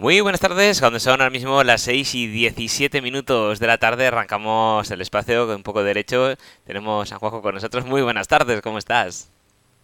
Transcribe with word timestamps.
Muy 0.00 0.22
buenas 0.22 0.40
tardes, 0.40 0.80
cuando 0.80 0.98
son 0.98 1.20
ahora 1.20 1.28
mismo 1.28 1.62
las 1.62 1.82
6 1.82 2.14
y 2.14 2.26
17 2.26 3.02
minutos 3.02 3.58
de 3.58 3.66
la 3.66 3.76
tarde, 3.76 4.06
arrancamos 4.06 4.90
el 4.90 5.02
espacio 5.02 5.46
con 5.46 5.56
un 5.56 5.62
poco 5.62 5.80
de 5.80 5.88
derecho. 5.88 6.36
Tenemos 6.64 7.12
a 7.12 7.18
Juanjo 7.18 7.42
con 7.42 7.54
nosotros. 7.54 7.84
Muy 7.84 8.00
buenas 8.00 8.26
tardes, 8.26 8.62
¿cómo 8.62 8.78
estás? 8.78 9.28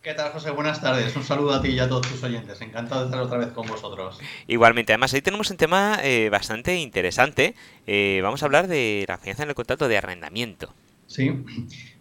¿Qué 0.00 0.14
tal, 0.14 0.32
José? 0.32 0.52
Buenas 0.52 0.80
tardes. 0.80 1.14
Un 1.16 1.22
saludo 1.22 1.52
a 1.52 1.60
ti 1.60 1.68
y 1.68 1.80
a 1.80 1.86
todos 1.86 2.08
tus 2.08 2.22
oyentes. 2.22 2.58
Encantado 2.62 3.02
de 3.02 3.06
estar 3.08 3.20
otra 3.20 3.36
vez 3.36 3.48
con 3.48 3.66
vosotros. 3.66 4.18
Igualmente, 4.46 4.94
además, 4.94 5.12
hoy 5.12 5.20
tenemos 5.20 5.50
un 5.50 5.58
tema 5.58 5.98
eh, 6.02 6.30
bastante 6.30 6.76
interesante. 6.76 7.54
Eh, 7.86 8.20
vamos 8.22 8.42
a 8.42 8.46
hablar 8.46 8.68
de 8.68 9.04
la 9.06 9.18
fianza 9.18 9.42
en 9.42 9.50
el 9.50 9.54
contrato 9.54 9.86
de 9.86 9.98
arrendamiento. 9.98 10.72
Sí, 11.08 11.44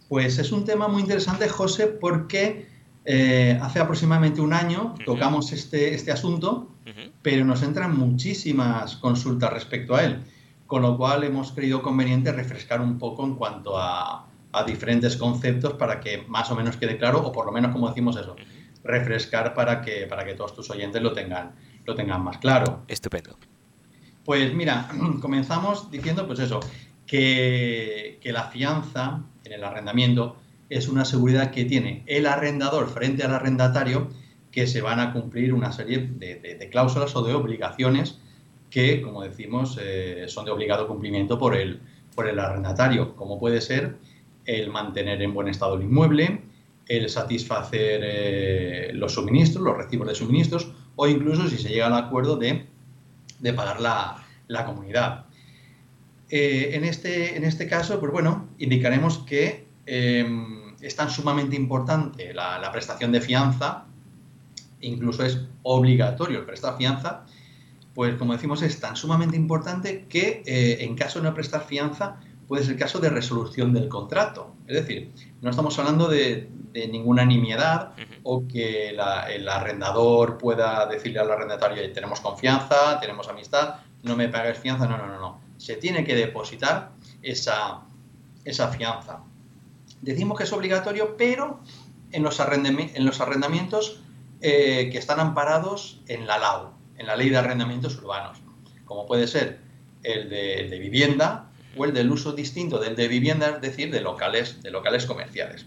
pues 0.08 0.38
es 0.40 0.54
un 0.54 0.64
tema 0.64 0.88
muy 0.88 1.02
interesante, 1.02 1.50
José, 1.50 1.88
porque 1.88 2.66
eh, 3.04 3.60
hace 3.62 3.80
aproximadamente 3.80 4.40
un 4.40 4.54
año 4.54 4.96
tocamos 5.06 5.52
este, 5.52 5.94
este 5.94 6.14
asunto, 6.14 6.70
pero 7.22 7.46
nos 7.46 7.64
entran 7.64 7.98
muchísimas 7.98 8.98
consultas 8.98 9.52
respecto 9.52 9.96
a 9.96 10.04
él, 10.04 10.24
con 10.68 10.82
lo 10.82 10.98
cual 10.98 11.24
hemos 11.24 11.52
creído 11.52 11.82
conveniente 11.82 12.32
refrescar 12.32 12.82
un 12.82 12.98
poco 12.98 13.26
en 13.26 13.36
cuanto 13.36 13.78
a, 13.78 14.28
diferentes 14.66 15.18
conceptos 15.18 15.74
para 15.74 16.00
que 16.00 16.24
más 16.30 16.50
o 16.50 16.56
menos 16.56 16.78
quede 16.78 16.98
claro, 16.98 17.22
o 17.22 17.32
por 17.34 17.46
lo 17.46 17.52
menos, 17.52 17.74
como 17.74 17.90
decimos 17.90 18.16
eso, 18.16 18.38
refrescar 18.86 19.54
para 19.54 19.82
que, 19.82 20.08
para 20.08 20.24
que 20.24 20.34
todos 20.34 20.56
tus 20.56 20.70
oyentes 20.70 21.02
lo 21.02 21.12
tengan, 21.12 21.52
lo 21.84 21.94
tengan 21.94 22.24
más 22.24 22.38
claro. 22.38 22.84
Estupendo. 22.88 23.38
Pues 24.24 24.54
mira, 24.54 24.88
comenzamos 25.22 25.92
diciendo 25.92 26.26
pues 26.26 26.40
eso, 26.40 26.62
que, 27.06 28.18
que 28.22 28.32
la 28.32 28.46
fianza 28.46 29.24
en 29.44 29.52
el 29.52 29.62
arrendamiento 29.62 30.38
es 30.70 30.88
una 30.88 31.04
seguridad 31.04 31.52
que 31.52 31.66
tiene 31.66 32.04
el 32.06 32.26
arrendador 32.26 32.88
frente 32.88 33.24
al 33.24 33.34
arrendatario 33.34 34.10
que 34.56 34.68
se 34.68 34.80
van 34.82 35.02
a 35.02 35.12
cumplir 35.12 35.54
una 35.54 35.74
serie 35.74 35.98
de, 36.00 36.70
cláusulas 36.72 37.14
o 37.18 37.24
de 37.24 37.34
obligaciones 37.34 38.20
que, 38.70 39.02
como 39.02 39.22
decimos, 39.22 39.78
eh, 39.82 40.26
son 40.30 40.46
de 40.46 40.52
obligado 40.52 40.88
cumplimiento 40.88 41.38
por 41.38 41.58
el, 41.58 41.82
por 42.16 42.30
el 42.30 42.40
arrendatario, 42.40 43.18
como 43.18 43.38
puede 43.38 43.60
ser 43.60 43.98
el 44.46 44.72
mantener 44.72 45.22
en 45.22 45.34
buen 45.34 45.50
estado 45.50 45.76
el 45.76 45.84
inmueble, 45.84 46.42
el 46.88 47.10
satisfacer 47.10 48.02
eh, 48.04 48.92
los 48.94 49.14
suministros, 49.14 49.62
los 49.62 49.76
recibos 49.76 50.08
de 50.08 50.16
suministros, 50.16 50.72
o 50.96 51.06
incluso 51.06 51.50
si 51.50 51.58
se 51.58 51.68
llega 51.68 51.88
al 51.88 51.94
acuerdo 51.94 52.38
de, 52.38 52.66
pagar 53.54 53.82
la, 53.82 54.66
comunidad. 54.66 55.26
Eh, 56.30 56.72
en, 56.74 56.86
este, 56.86 57.36
en 57.36 57.44
este 57.44 57.68
caso, 57.68 58.00
pues 58.00 58.12
bueno, 58.12 58.48
indicaremos 58.58 59.18
que 59.20 59.66
Em, 59.86 60.76
es 60.82 60.96
tan 60.96 61.10
sumamente 61.10 61.56
importante 61.56 62.34
la, 62.34 62.70
prestación 62.72 63.12
de 63.12 63.22
fianza, 63.22 63.86
incluso 64.86 65.24
es 65.24 65.40
obligatorio 65.64 66.40
el 66.40 66.46
prestar 66.46 66.78
fianza, 66.78 67.26
pues 67.94 68.16
como 68.16 68.34
decimos 68.34 68.62
es 68.62 68.80
tan 68.80 68.96
sumamente 68.96 69.38
importante 69.38 70.06
que 70.08 70.44
eh, 70.46 70.78
en 70.82 70.96
caso 70.96 71.20
de 71.20 71.30
no 71.30 71.34
prestar 71.34 71.66
fianza 71.66 72.20
puede 72.48 72.64
ser 72.64 72.78
caso 72.78 73.00
de 73.00 73.10
resolución 73.10 73.74
del 73.74 73.88
contrato. 73.88 74.54
Es 74.68 74.76
decir, 74.76 75.12
no 75.42 75.50
estamos 75.50 75.78
hablando 75.80 76.08
de, 76.08 76.50
ninguna 76.92 77.24
nimiedad 77.24 77.94
o 78.24 78.46
que 78.50 78.90
el 78.90 79.00
arrendador 79.48 80.38
pueda 80.38 80.86
decirle 80.88 81.20
al 81.20 81.32
arrendatario 81.32 81.94
tenemos 81.94 82.20
confianza, 82.20 83.00
tenemos 83.00 83.30
amistad, 83.30 83.76
no 84.04 84.18
me 84.18 84.28
pagues 84.28 84.60
fianza, 84.60 84.86
no, 84.86 84.98
no, 84.98 85.08
no, 85.08 85.20
no. 85.20 85.40
Se 85.56 85.78
tiene 85.78 86.04
que 86.04 86.16
depositar 86.16 86.92
esa, 87.22 87.84
esa 88.44 88.68
fianza. 88.68 89.22
Decimos 90.02 90.38
que 90.38 90.44
es 90.44 90.52
obligatorio, 90.52 91.16
pero 91.16 91.62
en 92.12 92.24
los, 92.24 92.40
en 92.40 93.06
los 93.06 93.22
arrendamientos 93.22 94.02
eh, 94.48 94.92
que 94.92 95.00
están 95.00 95.20
amparados 95.20 96.04
en 96.08 96.28
la 96.28 96.38
LAU, 96.38 96.70
en 97.00 97.08
la 97.08 97.16
Ley 97.16 97.32
de 97.32 97.38
Arrendamientos 97.38 97.98
Urbanos, 97.98 98.38
como 98.84 99.08
puede 99.08 99.26
ser 99.26 99.58
el 100.04 100.30
de, 100.30 100.78
vivienda 100.78 101.50
o 101.76 101.84
el 101.84 101.96
del 101.96 102.12
uso 102.12 102.32
distinto 102.32 102.78
del 102.78 102.96
de 102.96 103.08
vivienda, 103.08 103.50
es 103.50 103.62
decir, 103.62 103.92
de 103.92 104.02
locales, 104.02 104.62
de 104.62 104.70
locales 104.70 105.08
comerciales. 105.08 105.66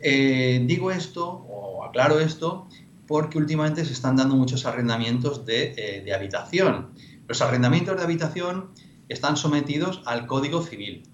Eh, 0.00 0.62
digo 0.66 0.90
esto 0.90 1.30
o 1.30 1.82
aclaro 1.82 2.20
esto 2.20 2.68
porque 3.06 3.38
últimamente 3.38 3.86
se 3.86 3.94
están 3.94 4.16
dando 4.16 4.36
muchos 4.36 4.66
arrendamientos 4.66 5.46
de, 5.46 5.72
eh, 5.78 6.02
de 6.02 6.12
habitación. 6.12 6.90
Los 7.26 7.40
arrendamientos 7.40 7.96
de 7.96 8.02
habitación 8.02 8.68
están 9.08 9.38
sometidos 9.38 10.02
al 10.04 10.26
Código 10.26 10.60
Civil 10.60 11.04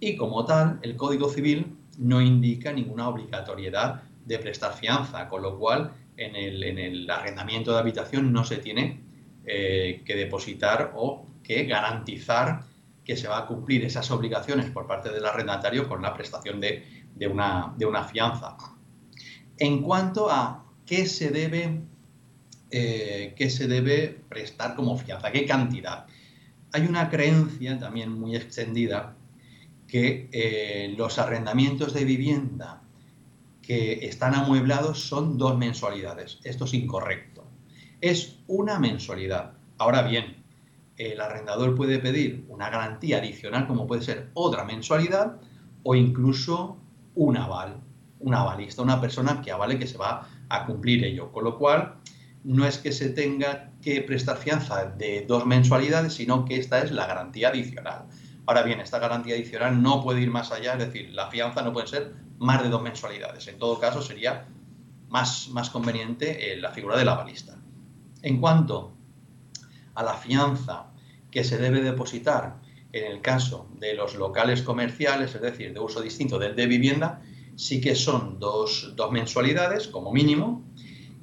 y 0.00 0.16
como 0.16 0.44
tal 0.44 0.80
el 0.82 0.96
Código 0.96 1.28
Civil 1.28 1.76
no 1.98 2.20
indica 2.20 2.72
ninguna 2.72 3.08
obligatoriedad 3.08 4.02
de 4.26 4.40
prestar 4.40 4.74
fianza, 4.74 5.28
con 5.28 5.42
lo 5.42 5.56
cual 5.56 5.92
en 6.18 6.34
el, 6.78 7.08
arrendamiento 7.08 7.72
de 7.72 7.78
habitación 7.78 8.32
no 8.32 8.44
se 8.44 8.58
tiene 8.58 9.00
eh, 9.46 10.02
que 10.04 10.16
depositar 10.16 10.92
o 10.96 11.26
que 11.42 11.64
garantizar 11.64 12.64
que 13.04 13.16
se 13.16 13.28
va 13.28 13.38
a 13.38 13.46
cumplir 13.46 13.84
esas 13.84 14.10
obligaciones 14.10 14.70
por 14.70 14.86
parte 14.86 15.10
del 15.10 15.24
arrendatario 15.24 15.88
con 15.88 16.02
la 16.02 16.12
prestación 16.12 16.60
de, 16.60 16.84
una, 17.30 17.72
de 17.78 17.86
una, 17.86 18.04
fianza. 18.04 18.56
En 19.56 19.80
cuanto 19.80 20.30
a 20.30 20.66
qué 20.84 21.06
se 21.06 21.30
debe, 21.30 21.80
eh, 22.70 23.32
qué 23.34 23.48
se 23.48 23.66
debe 23.66 24.08
prestar 24.28 24.74
como 24.74 24.98
fianza, 24.98 25.32
qué 25.32 25.46
cantidad, 25.46 26.06
hay 26.72 26.82
una 26.82 27.08
creencia 27.08 27.78
también 27.78 28.12
muy 28.12 28.36
extendida 28.36 29.16
que 29.86 30.28
eh, 30.32 30.94
los 30.98 31.18
arrendamientos 31.18 31.94
de 31.94 32.04
vivienda 32.04 32.82
que 33.68 34.06
están 34.06 34.34
amueblados 34.34 34.98
son 34.98 35.36
dos 35.36 35.58
mensualidades. 35.58 36.38
Esto 36.42 36.64
es 36.64 36.72
incorrecto. 36.72 37.44
Es 38.00 38.38
una 38.46 38.78
mensualidad. 38.78 39.58
Ahora 39.76 40.00
bien, 40.00 40.42
el 40.96 41.20
arrendador 41.20 41.74
puede 41.74 41.98
pedir 41.98 42.46
una 42.48 42.70
garantía 42.70 43.18
adicional 43.18 43.66
como 43.66 43.86
puede 43.86 44.00
ser 44.00 44.30
otra 44.32 44.64
mensualidad 44.64 45.36
o 45.82 45.94
incluso 45.94 46.78
un 47.14 47.36
aval, 47.36 47.76
un 48.20 48.34
avalista, 48.34 48.80
una 48.80 49.02
persona 49.02 49.42
que 49.42 49.52
avale 49.52 49.78
que 49.78 49.86
se 49.86 49.98
va 49.98 50.26
a 50.48 50.64
cumplir 50.64 51.04
ello. 51.04 51.30
Con 51.30 51.44
lo 51.44 51.58
cual, 51.58 51.96
no 52.44 52.64
es 52.64 52.78
que 52.78 52.90
se 52.90 53.10
tenga 53.10 53.72
que 53.82 54.00
prestar 54.00 54.38
fianza 54.38 54.86
de 54.86 55.26
dos 55.28 55.44
mensualidades, 55.44 56.14
sino 56.14 56.46
que 56.46 56.56
esta 56.56 56.78
es 56.78 56.90
la 56.90 57.06
garantía 57.06 57.50
adicional. 57.50 58.06
Ahora 58.46 58.62
bien, 58.62 58.80
esta 58.80 58.98
garantía 58.98 59.34
adicional 59.34 59.82
no 59.82 60.02
puede 60.02 60.22
ir 60.22 60.30
más 60.30 60.52
allá, 60.52 60.72
es 60.72 60.78
decir, 60.78 61.10
la 61.12 61.28
fianza 61.30 61.60
no 61.60 61.74
puede 61.74 61.86
ser 61.86 62.27
más 62.38 62.62
de 62.62 62.68
dos 62.68 62.82
mensualidades. 62.82 63.46
En 63.48 63.58
todo 63.58 63.78
caso, 63.78 64.02
sería 64.02 64.46
más, 65.08 65.48
más 65.48 65.70
conveniente 65.70 66.52
eh, 66.52 66.56
la 66.56 66.70
figura 66.70 66.96
de 66.96 67.04
la 67.04 67.14
balista. 67.14 67.56
En 68.22 68.40
cuanto 68.40 68.92
a 69.94 70.02
la 70.02 70.14
fianza 70.14 70.90
que 71.30 71.44
se 71.44 71.58
debe 71.58 71.80
depositar 71.80 72.56
en 72.92 73.12
el 73.12 73.20
caso 73.20 73.68
de 73.78 73.94
los 73.94 74.14
locales 74.14 74.62
comerciales, 74.62 75.34
es 75.34 75.40
decir, 75.40 75.72
de 75.72 75.80
uso 75.80 76.00
distinto 76.00 76.38
del 76.38 76.56
de 76.56 76.66
vivienda, 76.66 77.20
sí 77.56 77.80
que 77.80 77.94
son 77.94 78.38
dos, 78.38 78.94
mensualidades 79.10 79.88
como 79.88 80.12
mínimo 80.12 80.64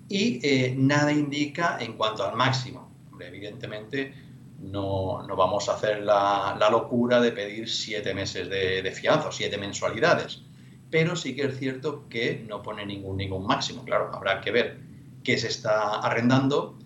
y 0.10 0.40
eh, 0.46 0.76
nada 0.78 1.12
indica 1.12 1.78
en 1.80 1.94
cuanto 1.94 2.24
al 2.24 2.36
máximo. 2.36 2.92
evidentemente, 3.20 4.14
no, 4.60 5.26
vamos 5.36 5.70
a 5.70 5.76
hacer 5.76 6.04
la, 6.04 6.58
locura 6.70 7.20
de 7.20 7.32
pedir 7.32 7.70
siete 7.70 8.14
meses 8.14 8.50
de, 8.50 8.92
fianza 8.92 9.30
o 9.30 9.32
siete 9.32 9.58
mensualidades. 9.58 10.42
Pero 10.90 11.16
sí 11.16 11.36
que 11.36 11.46
es 11.46 11.58
cierto 11.58 12.08
que 12.10 12.46
no 12.48 12.62
pone 12.62 12.86
ningún, 12.86 13.18
ningún 13.18 13.46
máximo. 13.46 13.84
Claro, 13.84 14.12
habrá 14.14 14.42
que 14.42 14.52
ver 14.52 14.80
qué 15.24 15.38
se 15.38 15.48
está 15.48 16.00
arrendando, 16.00 16.78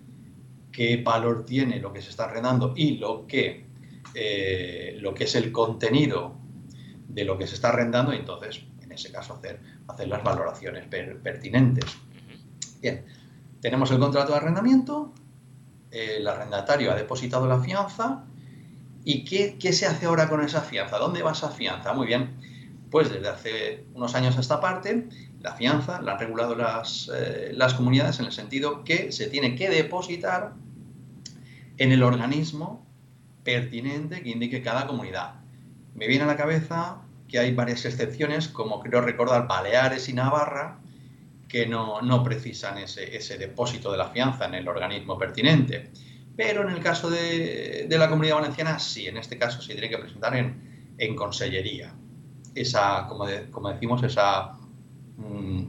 qué 0.71 1.01
valor 1.03 1.45
tiene 1.45 1.79
lo 1.79 1.91
que 1.91 2.01
se 2.01 2.09
está 2.09 2.25
arrendando 2.25 2.73
y 2.75 2.97
lo 2.97 3.27
que, 3.27 3.65
eh, 4.13 4.97
lo 4.99 5.13
que 5.13 5.25
es 5.25 5.35
el 5.35 5.51
contenido 5.51 6.35
de 7.07 7.25
lo 7.25 7.37
que 7.37 7.47
se 7.47 7.55
está 7.55 7.69
arrendando 7.69 8.13
y 8.13 8.17
entonces, 8.17 8.63
en 8.81 8.91
ese 8.91 9.11
caso, 9.11 9.33
hacer, 9.33 9.59
hacer 9.87 10.07
las 10.07 10.23
valoraciones 10.23 10.85
pertinentes. 10.87 11.85
Bien, 12.81 13.05
tenemos 13.61 13.91
el 13.91 13.99
contrato 13.99 14.31
de 14.31 14.37
arrendamiento, 14.37 15.13
el 15.91 16.27
arrendatario 16.27 16.91
ha 16.91 16.95
depositado 16.95 17.47
la 17.47 17.59
fianza 17.59 18.25
y 19.03 19.25
¿qué, 19.25 19.73
se 19.73 19.85
hace 19.85 20.05
ahora 20.05 20.29
con 20.29 20.41
esa 20.41 20.61
fianza? 20.61 20.97
¿Dónde 20.97 21.23
va 21.23 21.31
esa 21.31 21.49
fianza? 21.49 21.93
Muy 21.93 22.07
bien, 22.07 22.39
pues 22.89 23.11
desde 23.11 23.27
hace 23.27 23.85
unos 23.93 24.15
años 24.15 24.37
a 24.37 24.41
esta 24.41 24.59
parte, 24.59 25.07
la 25.41 25.53
fianza 25.53 26.01
la 26.01 26.13
han 26.13 26.19
regulado 26.19 26.55
las, 26.55 27.09
eh, 27.13 27.51
las 27.53 27.73
comunidades 27.73 28.19
en 28.19 28.25
el 28.25 28.31
sentido 28.31 28.83
que 28.83 29.11
se 29.11 29.27
tiene 29.27 29.55
que 29.55 29.69
depositar 29.69 30.53
en 31.77 31.91
el 31.91 32.03
organismo 32.03 32.85
pertinente 33.43 34.21
que 34.21 34.29
indique 34.29 34.61
cada 34.61 34.85
comunidad. 34.85 35.35
Me 35.95 36.07
viene 36.07 36.23
a 36.23 36.27
la 36.27 36.35
cabeza 36.35 37.01
que 37.27 37.39
hay 37.39 37.53
varias 37.53 37.85
excepciones, 37.85 38.47
como 38.47 38.81
creo 38.81 39.01
recordar 39.01 39.47
Baleares 39.47 40.09
y 40.09 40.13
Navarra, 40.13 40.79
que 41.47 41.65
no, 41.65 42.23
precisan 42.23 42.77
ese, 42.77 43.37
depósito 43.37 43.91
de 43.91 43.97
la 43.97 44.09
fianza 44.09 44.45
en 44.45 44.55
el 44.55 44.67
organismo 44.67 45.17
pertinente. 45.17 45.89
Pero 46.35 46.61
en 46.61 46.69
el 46.69 46.81
caso 46.81 47.09
de, 47.09 47.87
la 47.89 48.09
comunidad 48.09 48.35
valenciana, 48.35 48.79
sí, 48.79 49.07
en 49.07 49.17
este 49.17 49.37
caso 49.37 49.61
se 49.61 49.73
tiene 49.73 49.89
que 49.89 49.97
presentar 49.97 50.35
en, 50.35 50.95
en 50.97 51.15
consellería. 51.15 51.93
Esa, 52.55 53.07
como, 53.07 53.25
decimos, 53.27 54.03
esa, 54.03 54.57
mm, 55.17 55.63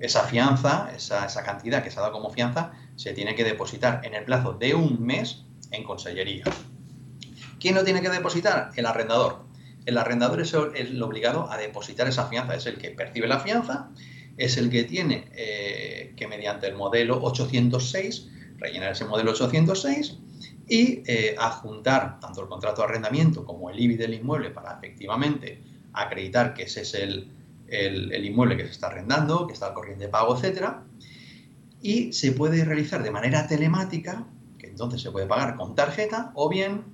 esa 0.00 0.22
fianza, 0.24 0.92
esa, 0.94 1.26
esa, 1.26 1.42
cantidad 1.42 1.82
que 1.82 1.90
se 1.90 1.98
ha 1.98 2.02
dado 2.02 2.12
como 2.12 2.30
fianza, 2.30 2.72
se 2.96 3.12
tiene 3.12 3.34
que 3.34 3.44
depositar 3.44 4.00
en 4.04 4.14
el 4.14 4.24
plazo 4.24 4.52
de 4.52 4.74
un 4.74 5.04
mes 5.04 5.44
en 5.70 5.84
consellería. 5.84 6.44
¿Quién 7.60 7.74
lo 7.74 7.84
tiene 7.84 8.02
que 8.02 8.10
depositar? 8.10 8.70
El 8.76 8.86
arrendador. 8.86 9.44
El 9.86 9.96
arrendador 9.96 10.40
es 10.40 10.52
el 10.52 11.02
obligado 11.02 11.50
a 11.50 11.56
depositar 11.56 12.06
esa 12.08 12.26
fianza, 12.26 12.54
es 12.54 12.66
el 12.66 12.76
que 12.76 12.90
percibe 12.90 13.26
la 13.26 13.40
fianza, 13.40 13.90
es 14.36 14.56
el 14.56 14.70
que 14.70 14.84
tiene 14.84 15.28
eh, 15.34 16.14
que 16.16 16.26
mediante 16.26 16.66
el 16.66 16.74
modelo 16.74 17.22
806 17.22 18.28
rellenar 18.58 18.92
ese 18.92 19.04
modelo 19.04 19.32
806 19.32 20.18
y 20.68 21.02
eh, 21.06 21.34
adjuntar 21.38 22.20
tanto 22.20 22.42
el 22.42 22.48
contrato 22.48 22.82
de 22.82 22.88
arrendamiento 22.88 23.44
como 23.44 23.70
el 23.70 23.80
IBI 23.80 23.96
del 23.96 24.14
inmueble 24.14 24.50
para 24.50 24.74
efectivamente 24.74 25.62
acreditar 26.02 26.54
que 26.54 26.64
ese 26.64 26.82
es 26.82 26.94
el, 26.94 27.30
el, 27.68 28.24
inmueble 28.24 28.56
que 28.56 28.64
se 28.64 28.70
está 28.70 28.88
arrendando, 28.88 29.46
que 29.46 29.52
está 29.52 29.66
al 29.66 29.74
corriente 29.74 30.04
de 30.04 30.10
pago, 30.10 30.36
etcétera. 30.36 30.84
Y 31.80 32.12
se 32.12 32.32
puede 32.32 32.64
realizar 32.64 33.02
de 33.02 33.10
manera 33.10 33.46
telemática, 33.46 34.26
que 34.58 34.66
entonces 34.66 35.00
se 35.00 35.10
puede 35.10 35.26
pagar 35.26 35.56
con 35.56 35.74
tarjeta 35.74 36.32
o 36.34 36.48
bien 36.48 36.84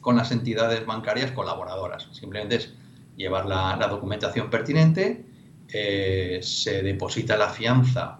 con 0.00 0.16
las 0.16 0.32
entidades 0.32 0.84
bancarias 0.84 1.30
colaboradoras. 1.30 2.08
Simplemente 2.12 2.56
es 2.56 2.74
llevar 3.16 3.46
la, 3.46 3.76
documentación 3.88 4.50
pertinente, 4.50 5.24
eh, 5.68 6.40
se 6.42 6.82
deposita 6.82 7.36
la 7.36 7.48
fianza 7.48 8.18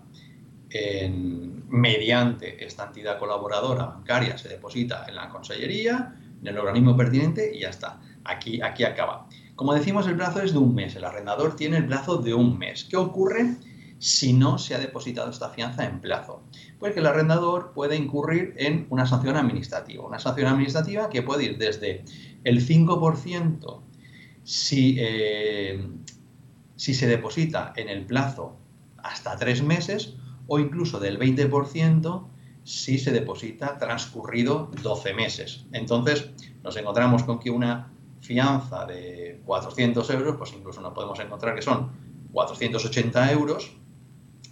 mediante 1.68 2.64
esta 2.64 2.86
entidad 2.86 3.18
colaboradora 3.18 3.86
bancaria, 3.86 4.38
se 4.38 4.48
deposita 4.48 5.06
en 5.08 5.16
la 5.16 5.28
consellería, 5.28 6.14
en 6.40 6.46
el 6.46 6.58
organismo 6.58 6.96
pertinente 6.96 7.50
y 7.54 7.60
ya 7.60 7.70
está. 7.70 8.00
Aquí, 8.24 8.60
aquí 8.62 8.84
acaba. 8.84 9.26
Como 9.62 9.74
decimos, 9.74 10.08
el 10.08 10.16
plazo 10.16 10.42
es 10.42 10.52
de 10.52 10.58
un 10.58 10.74
mes. 10.74 10.96
El 10.96 11.04
arrendador 11.04 11.54
tiene 11.54 11.76
el 11.76 11.86
plazo 11.86 12.16
de 12.16 12.34
un 12.34 12.58
mes. 12.58 12.82
¿Qué 12.82 12.96
ocurre 12.96 13.58
si 14.00 14.32
no 14.32 14.58
se 14.58 14.74
ha 14.74 14.80
depositado 14.80 15.30
esta 15.30 15.50
fianza 15.50 15.84
en 15.84 16.00
plazo? 16.00 16.42
Pues 16.80 16.94
que 16.94 16.98
el 16.98 17.06
arrendador 17.06 17.70
puede 17.72 17.94
incurrir 17.94 18.54
en 18.56 18.88
una 18.90 19.06
sanción 19.06 19.36
administrativa. 19.36 20.04
Una 20.04 20.18
sanción 20.18 20.48
administrativa 20.48 21.08
que 21.08 21.22
puede 21.22 21.44
ir 21.44 21.58
desde 21.58 22.04
el 22.42 22.66
5% 22.66 23.82
si, 24.42 24.96
eh, 24.98 25.88
si 26.74 26.92
se 26.92 27.06
deposita 27.06 27.72
en 27.76 27.88
el 27.88 28.04
plazo 28.04 28.56
hasta 28.98 29.36
tres 29.36 29.62
meses 29.62 30.16
o 30.48 30.58
incluso 30.58 30.98
del 30.98 31.20
20% 31.20 32.26
si 32.64 32.98
se 32.98 33.12
deposita 33.12 33.78
transcurrido 33.78 34.72
12 34.82 35.14
meses. 35.14 35.66
Entonces 35.70 36.30
nos 36.64 36.76
encontramos 36.76 37.22
con 37.22 37.38
que 37.38 37.50
una 37.50 37.91
fianza 38.22 38.86
de 38.86 39.42
400 39.44 40.08
euros, 40.10 40.36
pues 40.38 40.52
incluso 40.54 40.80
nos 40.80 40.94
podemos 40.94 41.18
encontrar 41.20 41.54
que 41.54 41.62
son 41.62 41.90
480 42.32 43.32
euros 43.32 43.76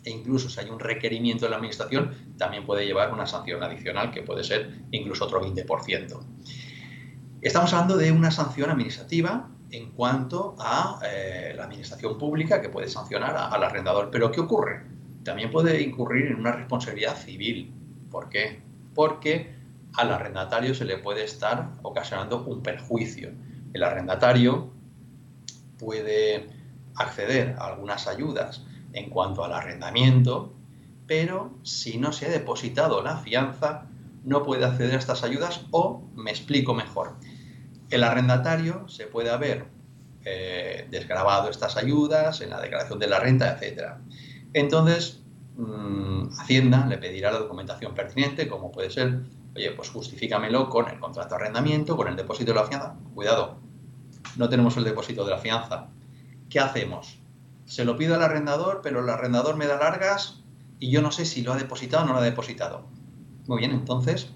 e 0.05 0.11
incluso 0.11 0.49
si 0.49 0.61
hay 0.61 0.71
un 0.71 0.81
requerimiento 0.81 1.45
de 1.45 1.51
la 1.51 1.57
administración 1.57 2.11
también 2.37 2.67
puede 2.67 2.85
llevar 2.85 3.13
una 3.13 3.27
sanción 3.27 3.63
adicional 3.63 4.11
que 4.11 4.23
puede 4.23 4.45
ser 4.45 4.83
incluso 4.91 5.25
otro 5.25 5.41
20%. 5.41 6.21
Estamos 7.41 7.73
hablando 7.73 7.97
de 7.97 8.13
una 8.13 8.31
sanción 8.31 8.71
administrativa 8.71 9.49
en 9.71 9.93
cuanto 9.93 10.57
a 10.59 10.99
eh, 11.07 11.55
la 11.57 11.65
administración 11.65 12.19
pública 12.19 12.61
que 12.61 12.71
puede 12.71 12.89
sancionar 12.89 13.37
al 13.37 13.63
arrendador. 13.63 14.11
Pero 14.11 14.33
¿qué 14.33 14.41
ocurre? 14.41 14.83
También 15.23 15.51
puede 15.51 15.81
incurrir 15.81 16.27
en 16.27 16.41
una 16.41 16.53
responsabilidad 16.53 17.17
civil. 17.17 17.73
¿Por 18.11 18.29
qué? 18.29 18.61
Porque 18.95 19.55
al 19.95 20.13
arrendatario 20.13 20.75
se 20.75 20.85
le 20.85 20.99
puede 20.99 21.25
estar 21.25 21.71
ocasionando 21.83 22.45
un 22.45 22.63
perjuicio 22.63 23.31
el 23.73 23.83
arrendatario 23.83 24.73
puede 25.79 26.49
acceder 26.95 27.57
a 27.59 27.67
algunas 27.67 28.07
ayudas 28.07 28.65
en 28.93 29.11
cuanto 29.11 29.45
al 29.45 29.53
arrendamiento, 29.53 30.53
pero 31.07 31.59
si 31.63 31.99
no 31.99 32.13
se 32.13 32.27
ha 32.27 32.31
depositado 32.31 33.03
la 33.03 33.17
fianza, 33.17 33.87
no 34.25 34.43
puede 34.43 34.65
acceder 34.65 34.95
a 34.95 34.99
estas 34.99 35.23
ayudas 35.25 35.63
o, 35.71 36.03
me 36.15 36.31
explico 36.31 36.75
mejor, 36.75 37.17
el 37.91 38.05
arrendatario 38.05 38.89
se 38.89 39.07
puede 39.07 39.31
haber 39.31 39.67
eh, 40.25 40.87
desgrabado 40.91 41.49
estas 41.49 41.77
ayudas 41.77 42.41
en 42.41 42.51
la 42.51 42.61
declaración 42.61 42.99
de 42.99 43.07
la 43.09 43.19
renta, 43.19 43.59
etc. 43.61 43.95
Entonces, 44.53 45.23
mm, 45.57 46.31
Hacienda 46.39 46.87
le 46.87 46.99
pedirá 46.99 47.33
la 47.33 47.39
documentación 47.39 47.95
pertinente, 47.95 48.49
como 48.49 48.71
puede 48.71 48.91
ser 48.91 49.21
oye, 49.55 49.73
pues 49.73 49.91
justifícamelo 49.91 50.69
con 50.69 50.89
el 50.89 50.99
contrato 50.99 51.31
de 51.31 51.43
arrendamiento, 51.43 51.97
con 51.97 52.09
el 52.09 52.17
depósito 52.17 52.53
de 52.53 52.61
la 52.61 52.67
fianza. 52.67 52.97
Cuidado, 53.15 53.59
no 54.37 54.49
tenemos 54.49 54.77
el 54.77 54.85
depósito 54.85 55.25
de 55.25 55.31
la 55.31 55.39
fianza. 55.39 55.89
¿Qué 56.49 56.61
hacemos? 56.61 57.21
Se 57.65 57.85
lo 57.85 57.97
pido 57.97 58.15
al 58.15 58.23
arrendador, 58.23 58.81
pero 58.83 59.01
el 59.01 59.09
arrendador 59.09 59.57
me 59.57 59.67
da 59.67 59.79
largas 59.79 60.43
y 60.79 60.91
yo 60.91 61.03
no 61.03 61.13
sé 61.13 61.25
si 61.25 61.43
lo 61.43 61.53
ha 61.53 61.57
depositado 61.57 62.05
o 62.05 62.07
no 62.07 62.13
lo 62.15 62.21
ha 62.21 62.25
depositado. 62.25 62.87
Muy 63.47 63.59
bien, 63.59 63.73
entonces, 63.73 64.31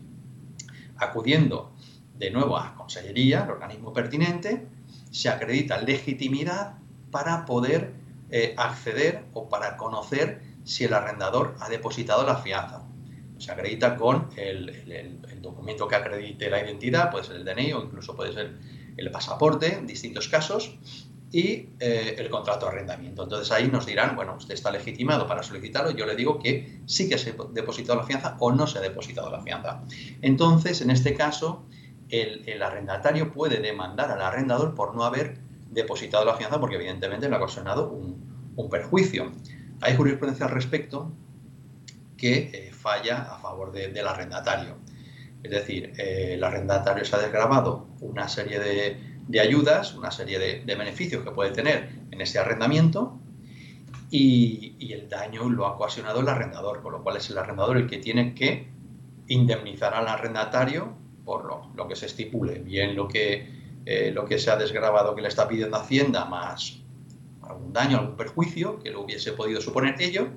acudiendo 0.97 1.73
de 2.19 2.31
nuevo 2.31 2.57
a 2.57 2.75
Consellería, 2.75 3.45
el 3.45 3.51
organismo 3.51 3.93
pertinente, 3.93 4.69
se 5.11 5.29
acredita 5.29 5.79
legitimidad 5.79 6.79
para 7.11 7.45
poder 7.45 7.95
eh, 8.31 8.55
acceder 8.57 9.25
o 9.33 9.49
para 9.49 9.77
conocer 9.77 10.43
si 10.65 10.85
el 10.85 10.95
arrendador 10.95 11.55
ha 11.61 11.69
depositado 11.69 12.27
la 12.27 12.37
fianza 12.37 12.85
se 13.39 13.53
acredita 13.53 13.97
con 13.97 14.29
el, 14.37 15.21
documento 15.41 15.87
que 15.87 15.97
acredite 15.97 16.49
la 16.49 16.65
identidad, 16.65 17.11
puede 17.11 17.25
ser 17.25 17.37
el 17.37 17.45
DNI 17.45 17.73
o 17.75 17.83
incluso 17.83 18.17
puede 18.17 18.33
ser 18.33 18.55
el 18.97 19.11
pasaporte, 19.11 19.75
en 19.75 19.87
distintos 19.87 20.29
casos, 20.29 20.79
y 21.31 21.69
eh, 21.81 22.15
el 22.17 22.31
contrato 22.31 22.67
de 22.67 22.73
arrendamiento. 22.73 23.25
Entonces 23.25 23.51
ahí 23.51 23.69
nos 23.69 23.85
dirán, 23.87 24.15
bueno, 24.17 24.37
usted 24.37 24.55
está 24.55 24.71
legitimado 24.71 25.27
para 25.27 25.43
solicitarlo, 25.43 25.91
yo 25.91 26.07
le 26.07 26.15
digo 26.15 26.39
que 26.39 26.81
sí 26.87 27.09
que 27.09 27.19
se 27.19 27.31
ha 27.31 27.35
depositado 27.53 27.99
la 27.99 28.07
fianza 28.07 28.37
o 28.39 28.53
no 28.53 28.67
se 28.67 28.79
ha 28.79 28.81
depositado 28.81 29.31
la 29.31 29.43
fianza. 29.43 29.83
Entonces, 30.23 30.81
en 30.81 30.91
este 30.91 31.15
caso, 31.15 31.67
el, 32.09 32.63
arrendatario 32.63 33.33
puede 33.33 33.61
demandar 33.61 34.11
al 34.13 34.23
arrendador 34.23 34.75
por 34.75 34.95
no 34.95 35.05
haber 35.05 35.39
depositado 35.71 36.25
la 36.25 36.35
fianza 36.35 36.61
porque 36.61 36.77
evidentemente 36.77 37.29
le 37.29 37.35
ha 37.35 37.39
ocasionado 37.39 37.91
un, 37.91 38.53
un 38.57 38.71
perjuicio. 38.71 39.33
Hay 39.81 39.97
jurisprudencia 39.97 40.47
al 40.47 40.53
respecto 40.53 41.13
que 42.17 42.51
eh, 42.53 42.73
falla 42.73 43.23
a 43.35 43.39
favor 43.39 43.73
del 43.73 44.07
arrendatario. 44.07 44.77
Es 45.43 45.51
decir, 45.51 45.93
eh, 45.99 46.35
el 46.35 46.45
arrendatario 46.45 47.05
se 47.05 47.17
ha 47.17 47.19
desgrabado 47.19 47.87
una 48.01 48.29
serie 48.29 48.59
de, 48.59 49.41
ayudas, 49.41 49.95
una 49.95 50.11
serie 50.11 50.39
de, 50.39 50.75
beneficios 50.75 51.23
que 51.23 51.31
puede 51.31 51.51
tener 51.51 51.91
en 52.11 52.21
ese 52.21 52.39
arrendamiento 52.39 53.19
y, 54.11 54.93
el 54.93 55.09
daño 55.09 55.49
lo 55.49 55.67
ha 55.67 55.73
ocasionado 55.73 56.21
el 56.21 56.29
arrendador, 56.29 56.83
con 56.83 56.93
lo 56.93 57.03
cual 57.03 57.17
es 57.17 57.29
el 57.31 57.39
arrendador 57.39 57.77
el 57.77 57.87
que 57.89 57.99
tiene 57.99 58.35
que 58.35 58.69
indemnizar 59.27 59.93
al 59.93 60.07
arrendatario 60.07 60.95
por 61.25 61.45
lo, 61.75 61.89
que 61.89 61.97
se 61.97 62.07
estipule, 62.07 62.61
bien 62.61 62.95
lo 62.95 63.09
que, 63.09 63.49
eh, 63.87 64.13
lo 64.15 64.25
que 64.25 64.39
se 64.39 64.51
ha 64.51 64.57
desgrabado 64.57 65.15
que 65.15 65.23
le 65.23 65.29
está 65.29 65.49
pidiendo 65.49 65.77
Hacienda, 65.77 66.27
más 66.27 66.84
algún 67.49 67.73
daño, 67.73 67.99
algún 67.99 68.17
perjuicio 68.17 68.79
que 68.81 68.91
lo 68.91 69.03
hubiese 69.03 69.33
podido 69.33 69.61
suponer 69.61 70.01
ello, 70.01 70.29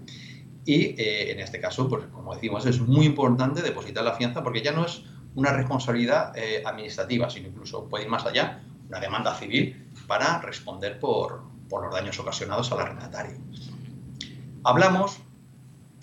y 0.67 0.99
eh, 1.01 1.31
en 1.31 1.39
este 1.39 1.61
caso, 1.61 1.87
pues 1.87 2.05
como 2.07 2.35
decimos, 2.35 2.65
es 2.65 2.81
muy 2.81 3.05
importante 3.05 3.61
depositar 3.61 4.03
la 4.03 4.13
fianza 4.13 4.43
porque 4.43 4.61
ya 4.61 4.73
no 4.73 4.85
es 4.85 5.03
una 5.33 5.53
responsabilidad 5.53 6.37
eh, 6.37 6.61
administrativa, 6.65 7.29
sino 7.29 7.47
incluso 7.47 7.87
puede 7.87 8.03
ir 8.03 8.09
más 8.09 8.25
allá, 8.25 8.63
una 8.89 8.99
demanda 8.99 9.33
civil 9.35 9.87
para 10.07 10.41
responder 10.41 10.99
por, 10.99 11.43
los 11.69 11.93
daños 11.93 12.19
ocasionados 12.19 12.71
al 12.71 12.79
arrendatario. 12.81 13.37
Hablamos, 14.63 15.19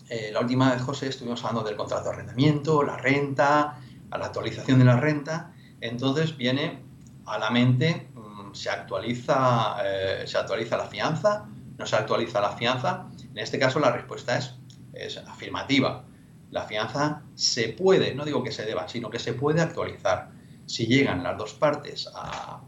eh, 0.08 0.30
la 0.32 0.40
última 0.40 0.73
vez, 0.73 0.82
José, 0.82 1.08
estuvimos 1.08 1.44
hablando 1.44 1.68
del 1.68 1.76
contrato 1.76 2.04
de 2.04 2.11
arrendamiento, 2.11 2.82
la 2.82 2.96
renta, 2.96 3.80
a 4.11 4.18
la 4.18 4.26
actualización 4.26 4.78
de 4.78 4.84
la 4.84 4.96
renta, 4.96 5.52
entonces 5.80 6.37
viene 6.37 6.82
a 7.26 7.38
la 7.38 7.50
mente, 7.50 8.08
se, 8.54 8.70
actualiza, 8.70 9.76
se 10.25 10.38
actualiza 10.38 10.76
la 10.76 10.87
fianza, 10.87 11.46
no 11.76 11.87
se 11.87 11.96
actualiza 11.96 12.40
la 12.40 12.50
fianza, 12.50 13.06
en 13.34 13.38
este 13.38 13.58
caso 13.58 13.80
la 13.80 13.90
respuesta 13.90 14.38
es, 14.38 15.18
afirmativa. 15.26 16.04
La 16.52 16.62
fianza 16.62 17.23
se 17.34 17.70
puede, 17.70 18.14
no 18.14 18.25
digo 18.25 18.44
que 18.44 18.52
se 18.52 18.64
deba, 18.64 18.88
sino 18.88 19.11
que 19.11 19.18
se 19.18 19.32
puede 19.32 19.61
actualizar. 19.61 20.30
Si 20.66 20.87
llegan 20.87 21.25
las 21.25 21.37
dos 21.37 21.52
partes 21.54 22.08
a, 22.14 22.61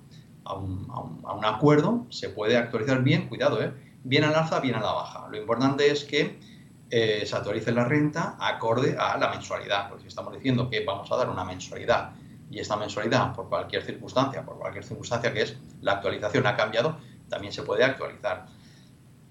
un, 0.56 0.90
acuerdo, 1.44 2.06
se 2.10 2.30
puede 2.30 2.56
actualizar 2.56 3.02
bien, 3.04 3.28
cuidado, 3.28 3.62
¿eh? 3.62 3.72
bien 4.02 4.24
al 4.24 4.34
alza, 4.34 4.58
bien 4.58 4.74
a 4.74 4.80
la 4.80 4.92
baja. 4.92 5.28
Lo 5.30 5.36
importante 5.36 5.88
es 5.88 6.02
que 6.02 6.40
eh, 6.90 7.22
se 7.24 7.36
actualice 7.36 7.70
la 7.70 7.84
renta 7.84 8.36
acorde 8.40 8.96
a 8.98 9.16
la 9.18 9.30
mensualidad, 9.30 9.88
porque 9.88 10.02
si 10.02 10.08
estamos 10.08 10.34
diciendo 10.34 10.68
que 10.68 10.84
vamos 10.84 11.10
a 11.12 11.16
dar 11.16 11.30
una 11.30 11.44
mensualidad 11.44 12.10
y 12.50 12.60
esta 12.60 12.76
mensualidad, 12.76 13.34
por 13.34 13.48
cualquier 13.48 13.82
circunstancia, 13.82 14.44
por 14.44 14.58
cualquier 14.58 14.84
circunstancia 14.84 15.32
que 15.32 15.42
es 15.42 15.56
la 15.80 15.92
actualización 15.92 16.46
ha 16.46 16.56
cambiado, 16.56 16.98
también 17.28 17.52
se 17.52 17.62
puede 17.62 17.84
actualizar 17.84 18.46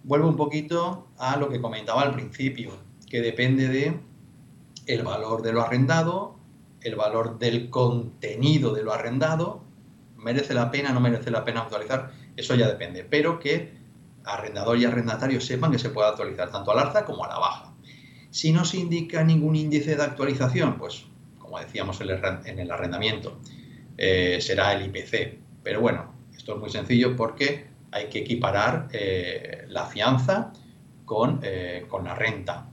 vuelvo 0.05 0.29
un 0.29 0.35
poquito 0.35 1.07
a 1.17 1.35
lo 1.37 1.49
que 1.49 1.59
comentaba 1.59 2.03
al 2.03 2.13
principio, 2.13 2.71
que 3.09 3.21
depende 3.21 3.67
de 3.67 3.99
el 4.85 5.03
valor 5.03 5.41
de 5.41 5.51
lo 5.51 5.61
arrendado, 5.61 6.35
el 6.81 6.95
valor 6.95 7.39
del 7.39 7.69
contenido 7.71 8.73
de 8.73 8.83
lo 8.83 8.93
arrendado, 8.93 9.63
merece 10.15 10.53
la 10.53 10.69
pena, 10.69 10.91
no 10.91 10.99
merece 10.99 11.31
la 11.31 11.43
pena 11.43 11.61
actualizar, 11.61 12.11
eso 12.37 12.53
ya 12.53 12.67
depende, 12.67 13.03
pero 13.03 13.39
que 13.39 13.73
arrendador 14.23 14.77
y 14.77 14.85
arrendatario 14.85 15.41
sepan 15.41 15.71
que 15.71 15.79
se 15.79 15.89
puede 15.89 16.09
actualizar 16.09 16.51
tanto 16.51 16.71
al 16.71 16.79
alza 16.79 17.05
como 17.05 17.25
a 17.25 17.27
la 17.27 17.39
baja. 17.39 17.73
Si 18.29 18.51
no 18.51 18.63
se 18.63 18.77
indica 18.77 19.23
ningún 19.23 19.55
índice 19.55 19.95
de 19.95 20.03
actualización, 20.03 20.77
pues 20.77 21.05
como 21.55 21.65
decíamos 21.65 22.01
en 22.01 22.59
el 22.59 22.71
arrendamiento, 22.71 23.39
eh, 23.97 24.39
será 24.41 24.73
el 24.73 24.87
IPC. 24.87 25.39
Pero 25.63 25.79
bueno, 25.79 26.13
esto 26.35 26.55
es 26.55 26.59
muy 26.59 26.69
sencillo 26.69 27.15
porque 27.15 27.67
hay 27.91 28.09
que 28.09 28.19
equiparar 28.19 28.89
eh, 28.91 29.63
la 29.69 29.85
fianza 29.85 30.51
con, 31.05 31.41
con 31.87 32.03
la 32.03 32.15
renta. 32.15 32.67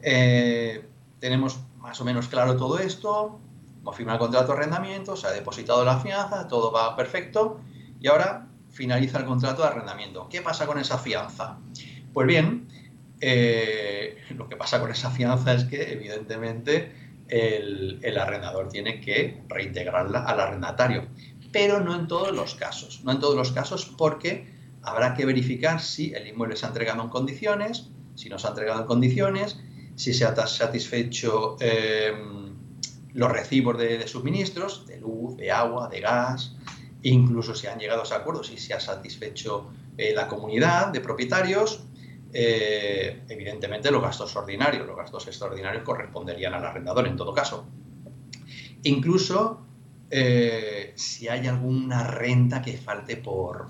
tenemos 0.00 1.60
más 1.80 2.00
o 2.00 2.04
menos 2.04 2.28
claro 2.28 2.56
todo 2.56 2.78
esto, 2.78 3.40
hemos 3.80 3.94
firmado 3.94 4.16
el 4.16 4.20
contrato 4.20 4.52
de 4.52 4.58
arrendamiento, 4.58 5.16
se 5.16 5.26
ha 5.26 5.32
depositado 5.32 5.84
la 5.84 5.98
fianza, 5.98 6.48
todo 6.48 6.72
va 6.72 6.96
perfecto 6.96 7.60
y 8.00 8.06
ahora 8.06 8.46
finaliza 8.70 9.18
el 9.18 9.26
contrato 9.26 9.62
de 9.62 9.68
arrendamiento. 9.68 10.28
¿Qué 10.30 10.40
pasa 10.40 10.66
con 10.66 10.78
esa 10.78 10.96
fianza? 10.96 11.58
Pues 12.14 12.26
bien, 12.26 12.68
eh, 13.20 14.16
lo 14.36 14.48
que 14.48 14.56
pasa 14.56 14.80
con 14.80 14.90
esa 14.90 15.10
fianza 15.10 15.52
es 15.52 15.64
que 15.64 15.92
evidentemente 15.92 16.92
el, 17.28 18.18
arrendador 18.18 18.68
tiene 18.68 19.00
que 19.00 19.42
reintegrarla 19.48 20.24
al 20.24 20.40
arrendatario, 20.40 21.08
pero 21.52 21.80
no 21.80 21.94
en 21.94 22.06
todos 22.06 22.34
los 22.34 22.54
casos, 22.54 23.02
no 23.04 23.12
en 23.12 23.20
todos 23.20 23.36
los 23.36 23.52
casos 23.52 23.86
porque 23.96 24.46
habrá 24.82 25.14
que 25.14 25.24
verificar 25.24 25.80
si 25.80 26.12
el 26.14 26.26
inmueble 26.26 26.56
se 26.56 26.66
ha 26.66 26.68
entregado 26.68 27.02
en 27.02 27.08
condiciones, 27.08 27.90
si 28.14 28.28
no 28.28 28.38
se 28.38 28.46
ha 28.46 28.50
entregado 28.50 28.80
en 28.80 28.86
condiciones, 28.86 29.58
si 29.94 30.14
se 30.14 30.24
ha 30.24 30.46
satisfecho 30.46 31.56
eh, 31.60 32.12
los 33.14 33.32
recibos 33.32 33.76
de, 33.78 34.06
suministros, 34.06 34.86
de 34.86 34.98
luz, 34.98 35.36
de 35.36 35.50
agua, 35.50 35.88
de 35.88 36.00
gas, 36.00 36.54
incluso 37.02 37.54
si 37.54 37.66
han 37.66 37.78
llegado 37.78 38.02
a 38.02 38.16
acuerdos 38.16 38.50
y 38.50 38.58
se 38.58 38.74
ha 38.74 38.80
satisfecho 38.80 39.70
eh, 39.96 40.12
la 40.14 40.28
comunidad 40.28 40.88
de 40.88 41.00
propietarios, 41.00 41.84
eh, 42.32 43.22
evidentemente 43.28 43.90
los 43.90 44.02
gastos 44.02 44.34
ordinarios, 44.36 44.86
los 44.86 44.96
gastos 44.96 45.26
extraordinarios 45.26 45.82
corresponderían 45.82 46.54
al 46.54 46.64
arrendador 46.64 47.06
en 47.06 47.16
todo 47.16 47.32
caso. 47.34 47.66
Incluso 48.82 49.64
si 50.94 51.28
hay 51.28 51.46
alguna 51.46 52.02
renta 52.04 52.62
que 52.62 52.78
falte 52.78 53.18
por, 53.18 53.66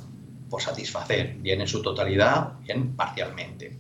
por 0.48 0.62
satisfacer, 0.62 1.36
bien 1.38 1.60
en 1.60 1.66
su 1.66 1.82
totalidad, 1.82 2.58
bien 2.60 2.94
parcialmente. 2.94 3.76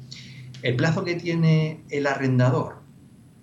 El 0.62 0.76
plazo 0.76 1.04
que 1.04 1.14
tiene 1.14 1.84
el 1.88 2.06
arrendador 2.06 2.78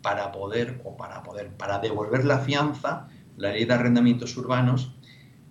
para 0.02 0.32
poder 0.32 0.82
o 0.84 0.96
para 0.98 1.24
poder 1.24 1.50
para 1.50 1.80
devolver 1.80 2.26
la 2.26 2.40
fianza, 2.40 3.08
la 3.38 3.52
ley 3.52 3.66
de 3.66 3.74
arrendamientos 3.74 4.38
urbanos 4.38 4.92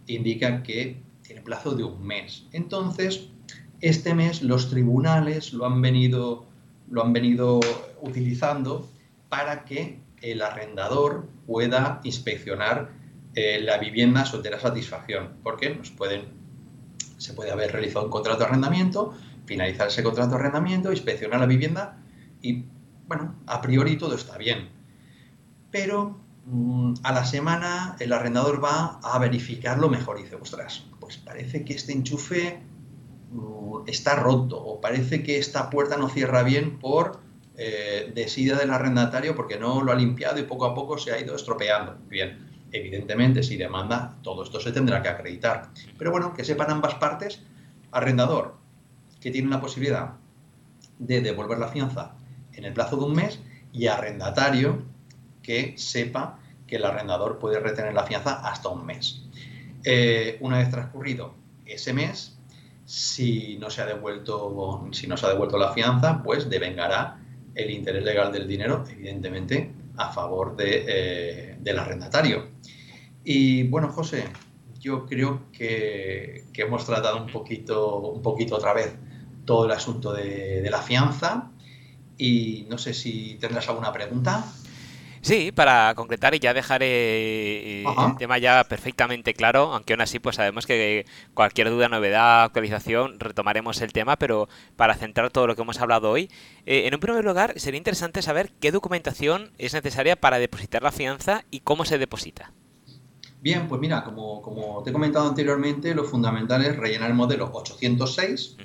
indica 0.06 0.62
que 0.62 1.02
tiene 1.22 1.40
plazo 1.40 1.74
de 1.74 1.84
un 1.84 2.06
mes. 2.06 2.46
Entonces, 2.52 3.30
este 3.88 4.14
mes 4.14 4.42
los 4.42 4.70
tribunales 4.70 5.52
lo 5.52 5.66
han 5.66 5.80
venido 5.82 6.46
lo 6.90 7.02
han 7.02 7.12
venido 7.12 7.60
utilizando 8.02 8.88
para 9.28 9.64
que 9.64 10.00
el 10.20 10.42
arrendador 10.42 11.28
pueda 11.46 12.00
inspeccionar 12.04 12.90
eh, 13.34 13.60
la 13.60 13.78
vivienda 13.78 14.24
soltera 14.24 14.60
satisfacción, 14.60 15.34
porque 15.42 15.80
se 17.18 17.32
puede 17.32 17.50
haber 17.50 17.72
realizado 17.72 18.06
un 18.06 18.10
contrato 18.10 18.40
de 18.40 18.44
arrendamiento, 18.46 19.14
finalizar 19.44 19.88
ese 19.88 20.02
contrato 20.02 20.30
de 20.30 20.36
arrendamiento, 20.36 20.92
inspeccionar 20.92 21.40
la 21.40 21.46
vivienda 21.46 21.98
y, 22.40 22.64
bueno, 23.06 23.34
a 23.46 23.60
priori 23.60 23.96
todo 23.96 24.14
está 24.14 24.38
bien. 24.38 24.68
Pero 25.70 26.20
mm, 26.46 26.94
a 27.02 27.12
la 27.12 27.24
semana 27.24 27.96
el 27.98 28.12
arrendador 28.12 28.62
va 28.62 29.00
a 29.02 29.18
verificarlo 29.18 29.88
mejor 29.88 30.20
y 30.20 30.22
dice, 30.22 30.36
ostras, 30.36 30.84
pues 31.00 31.16
parece 31.16 31.64
que 31.64 31.74
este 31.74 31.92
enchufe 31.92 32.62
está 33.86 34.16
roto 34.16 34.62
o 34.62 34.80
parece 34.80 35.22
que 35.22 35.38
esta 35.38 35.70
puerta 35.70 35.96
no 35.96 36.08
cierra 36.08 36.42
bien 36.42 36.78
por 36.78 37.20
eh, 37.56 38.10
desida 38.14 38.56
del 38.56 38.70
arrendatario 38.70 39.36
porque 39.36 39.58
no 39.58 39.82
lo 39.82 39.92
ha 39.92 39.94
limpiado 39.94 40.38
y 40.38 40.42
poco 40.42 40.66
a 40.66 40.74
poco 40.74 40.98
se 40.98 41.12
ha 41.12 41.20
ido 41.20 41.36
estropeando. 41.36 41.96
Bien, 42.08 42.50
evidentemente 42.72 43.42
si 43.42 43.56
demanda, 43.56 44.16
todo 44.22 44.42
esto 44.42 44.60
se 44.60 44.72
tendrá 44.72 45.02
que 45.02 45.08
acreditar. 45.08 45.70
Pero 45.98 46.10
bueno, 46.10 46.34
que 46.34 46.44
sepan 46.44 46.70
ambas 46.70 46.94
partes, 46.96 47.42
arrendador, 47.92 48.56
que 49.20 49.30
tiene 49.30 49.50
la 49.50 49.60
posibilidad 49.60 50.14
de 50.98 51.20
devolver 51.20 51.58
la 51.58 51.68
fianza 51.68 52.14
en 52.52 52.64
el 52.64 52.72
plazo 52.72 52.96
de 52.96 53.04
un 53.04 53.14
mes 53.14 53.40
y 53.72 53.86
arrendatario 53.86 54.82
que 55.42 55.74
sepa 55.76 56.38
que 56.66 56.76
el 56.76 56.84
arrendador 56.84 57.38
puede 57.38 57.60
retener 57.60 57.94
la 57.94 58.04
fianza 58.04 58.34
hasta 58.48 58.68
un 58.68 58.86
mes. 58.86 59.22
Eh, 59.84 60.38
una 60.40 60.58
vez 60.58 60.70
transcurrido 60.70 61.34
ese 61.66 61.92
mes, 61.92 62.33
si 62.84 63.56
no 63.58 63.70
se 63.70 63.82
ha 63.82 63.86
devuelto, 63.86 64.88
si 64.92 65.06
no 65.06 65.16
se 65.16 65.26
ha 65.26 65.30
devuelto 65.30 65.58
la 65.58 65.72
fianza, 65.72 66.22
pues 66.22 66.48
devengará 66.48 67.20
el 67.54 67.70
interés 67.70 68.04
legal 68.04 68.32
del 68.32 68.46
dinero, 68.46 68.84
evidentemente, 68.90 69.72
a 69.96 70.12
favor 70.12 70.56
de, 70.56 70.84
eh, 70.86 71.56
del 71.60 71.78
arrendatario. 71.78 72.48
Y 73.24 73.64
bueno, 73.64 73.88
José, 73.88 74.24
yo 74.80 75.06
creo 75.06 75.50
que, 75.52 76.44
que, 76.52 76.62
hemos 76.62 76.84
tratado 76.84 77.22
un 77.22 77.30
poquito, 77.30 77.98
un 77.98 78.22
poquito 78.22 78.56
otra 78.56 78.74
vez 78.74 78.94
todo 79.44 79.66
el 79.66 79.72
asunto 79.72 80.12
de, 80.12 80.66
la 80.70 80.82
fianza. 80.82 81.50
Y 82.16 82.66
no 82.68 82.78
sé 82.78 82.94
si 82.94 83.36
tendrás 83.40 83.68
alguna 83.68 83.92
pregunta. 83.92 84.44
Sí, 85.24 85.52
para 85.52 85.94
concretar 85.94 86.34
y 86.34 86.38
ya 86.38 86.52
dejar 86.52 86.82
eh, 86.82 87.82
el 87.82 88.16
tema 88.18 88.36
ya 88.36 88.62
perfectamente 88.64 89.32
claro, 89.32 89.72
aunque 89.72 89.94
aún 89.94 90.02
así 90.02 90.18
pues 90.18 90.36
sabemos 90.36 90.66
que 90.66 91.06
cualquier 91.32 91.70
duda, 91.70 91.88
novedad, 91.88 92.44
actualización, 92.44 93.18
retomaremos 93.18 93.80
el 93.80 93.94
tema, 93.94 94.16
pero 94.16 94.50
para 94.76 94.94
centrar 94.96 95.30
todo 95.30 95.46
lo 95.46 95.56
que 95.56 95.62
hemos 95.62 95.80
hablado 95.80 96.10
hoy, 96.10 96.28
eh, 96.66 96.86
en 96.86 96.92
un 96.92 97.00
primer 97.00 97.24
lugar 97.24 97.58
sería 97.58 97.78
interesante 97.78 98.20
saber 98.20 98.52
qué 98.60 98.70
documentación 98.70 99.50
es 99.56 99.72
necesaria 99.72 100.14
para 100.14 100.38
depositar 100.38 100.82
la 100.82 100.92
fianza 100.92 101.46
y 101.50 101.60
cómo 101.60 101.86
se 101.86 101.96
deposita. 101.96 102.52
Bien, 103.40 103.66
pues 103.66 103.80
mira, 103.80 104.04
como, 104.04 104.42
como 104.42 104.82
te 104.82 104.90
he 104.90 104.92
comentado 104.92 105.26
anteriormente, 105.26 105.94
lo 105.94 106.04
fundamental 106.04 106.62
es 106.66 106.76
rellenar 106.76 107.08
el 107.08 107.16
modelo 107.16 107.50
806 107.50 108.58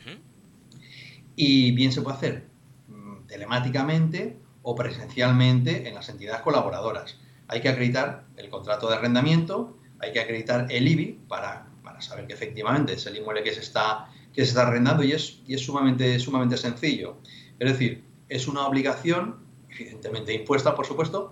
y 1.37 1.71
bien 1.71 1.93
se 1.93 2.01
puede 2.01 2.17
hacer 2.17 2.47
mm, 2.89 3.27
telemáticamente 3.27 4.35
o 4.69 4.75
presencialmente 4.75 5.88
en 5.88 5.95
las 5.95 6.09
entidades 6.09 6.41
colaboradoras. 6.41 7.17
Hay 7.47 7.59
que 7.59 7.69
acreditar 7.69 8.27
el 8.38 8.51
contrato 8.51 8.88
de 8.88 8.97
arrendamiento, 8.97 9.79
hay 9.97 10.11
que 10.11 10.19
acreditar 10.19 10.67
el 10.69 10.88
IBI 10.88 11.21
para, 11.27 11.65
saber 12.01 12.27
que 12.27 12.33
efectivamente 12.33 12.93
es 12.93 13.03
el 13.07 13.17
inmueble 13.17 13.41
que 13.41 13.51
se 13.51 13.61
está, 13.61 14.11
que 14.31 14.43
se 14.43 14.49
está 14.49 14.67
arrendando 14.67 15.03
y 15.03 15.13
es, 15.13 15.41
y 15.47 15.55
es 15.55 15.61
sumamente, 15.65 16.19
sumamente 16.19 16.55
sencillo. 16.55 17.17
Es 17.57 17.71
decir, 17.71 18.03
es 18.29 18.47
una 18.47 18.67
obligación, 18.67 19.38
evidentemente 19.71 20.35
impuesta, 20.35 20.75
por 20.75 20.85
supuesto, 20.85 21.31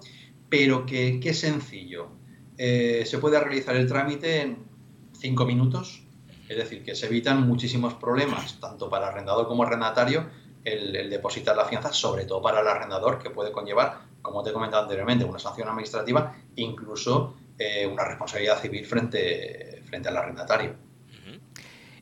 pero 0.50 0.88
que, 0.88 1.20
es 1.24 1.40
sencillo. 1.40 2.10
Eh, 2.58 3.04
se 3.06 3.20
puede 3.20 3.40
realizar 3.40 3.76
el 3.76 3.88
trámite 3.88 4.42
en 4.42 4.66
cinco 5.14 5.46
minutos, 5.46 6.02
es 6.50 6.58
decir, 6.58 6.84
que 6.84 6.96
se 6.96 7.06
evitan 7.06 7.48
muchísimos 7.48 7.94
problemas, 7.94 8.60
tanto 8.60 8.90
para 8.90 9.10
arrendador 9.10 9.48
como 9.48 9.62
arrendatario, 9.62 10.26
el, 10.74 11.10
depositar 11.10 11.56
la 11.56 11.66
fianza, 11.66 11.94
sobre 11.94 12.26
todo 12.26 12.42
para 12.42 12.62
el 12.62 12.68
arrendador, 12.68 13.20
que 13.20 13.30
puede 13.30 13.52
conllevar, 13.52 14.00
como 14.22 14.44
te 14.44 14.50
he 14.50 14.54
comentado 14.54 14.84
anteriormente, 14.84 15.26
una 15.26 15.40
sanción 15.40 15.68
administrativa, 15.70 16.36
incluso 16.56 17.36
eh, 17.58 17.88
una 17.88 18.06
responsabilidad 18.06 18.60
civil 18.60 18.86
frente, 18.86 19.82
frente 19.86 20.10
al 20.10 20.18
arrendatario. 20.18 20.76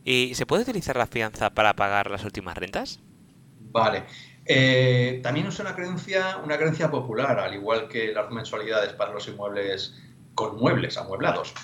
¿Y 0.04 0.36
se 0.36 0.46
puede 0.46 0.62
utilizar 0.62 0.96
la 0.98 1.08
fianza 1.08 1.50
para 1.50 1.74
pagar 1.74 2.12
las 2.12 2.24
últimas 2.24 2.56
rentas? 2.56 3.00
Vale. 3.72 4.04
Eh, 4.46 5.20
también 5.24 5.48
es 5.48 5.60
una 5.60 5.76
creencia, 5.76 6.38
una 6.44 6.58
creencia 6.58 6.92
popular, 6.92 7.40
al 7.40 7.56
igual 7.56 7.88
que 7.88 8.14
las 8.14 8.30
mensualidades 8.30 8.94
para 8.94 9.12
los 9.12 9.28
inmuebles 9.28 9.96
con 10.36 10.58
muebles 10.58 10.98
amueblados. 10.98 11.56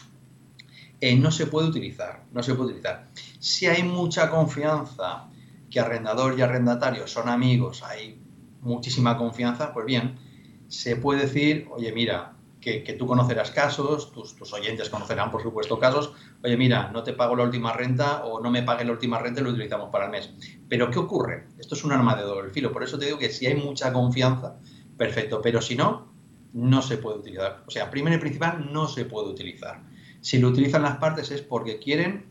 Eh, 1.00 1.16
no 1.16 1.30
se 1.32 1.46
puede 1.46 1.68
utilizar, 1.68 2.24
no 2.32 2.42
se 2.42 2.56
puede 2.56 2.70
utilizar. 2.70 3.08
Si 3.40 3.68
hay 3.68 3.84
mucha 3.84 4.30
confianza 4.32 5.28
que 5.72 5.80
arrendador 5.80 6.38
y 6.38 6.42
arrendatario 6.42 7.08
son 7.08 7.30
amigos, 7.30 7.82
hay 7.82 8.22
muchísima 8.62 9.18
confianza, 9.18 9.74
pues 9.74 9.86
bien, 9.86 10.20
se 10.68 10.96
puede 10.96 11.22
decir, 11.22 11.68
oye, 11.72 11.92
mira, 11.92 12.34
que, 12.62 12.96
tú 12.98 13.08
conocerás 13.08 13.50
casos, 13.50 14.12
tus, 14.12 14.54
oyentes 14.54 14.90
conocerán, 14.90 15.32
por 15.32 15.42
supuesto, 15.42 15.80
casos, 15.80 16.14
oye, 16.44 16.56
mira, 16.56 16.92
no 16.92 17.02
te 17.02 17.14
pago 17.14 17.36
la 17.36 17.44
última 17.44 17.74
renta 17.74 18.24
o 18.24 18.40
no 18.40 18.52
me 18.52 18.62
pague 18.62 18.86
la 18.86 18.92
última 18.92 19.18
renta 19.18 19.42
y 19.42 19.44
lo 19.44 19.50
utilizamos 19.50 19.90
para 19.90 20.06
el 20.06 20.12
mes. 20.12 20.32
Pero, 20.70 20.92
¿qué 20.92 21.00
ocurre? 21.00 21.48
Esto 21.58 21.74
es 21.74 21.84
un 21.84 21.92
arma 21.92 22.16
de 22.16 22.22
doble 22.22 22.52
filo, 22.52 22.72
por 22.72 22.84
eso 22.84 23.00
te 23.00 23.06
digo 23.06 23.18
que 23.18 23.30
si 23.30 23.48
hay 23.48 23.56
mucha 23.56 23.92
confianza, 23.92 24.58
perfecto, 24.96 25.42
pero 25.42 25.60
si 25.62 25.76
no, 25.76 26.12
no 26.54 26.82
se 26.84 26.98
puede 26.98 27.18
utilizar. 27.18 27.64
O 27.66 27.72
sea, 27.72 27.90
primero 27.90 28.16
y 28.16 28.20
principal, 28.20 28.72
no 28.72 28.88
se 28.88 29.06
puede 29.06 29.30
utilizar. 29.30 29.82
Si 30.22 30.38
lo 30.38 30.50
utilizan 30.50 30.84
las 30.84 30.98
partes 30.98 31.32
es 31.32 31.42
porque 31.42 31.80
quieren, 31.80 32.26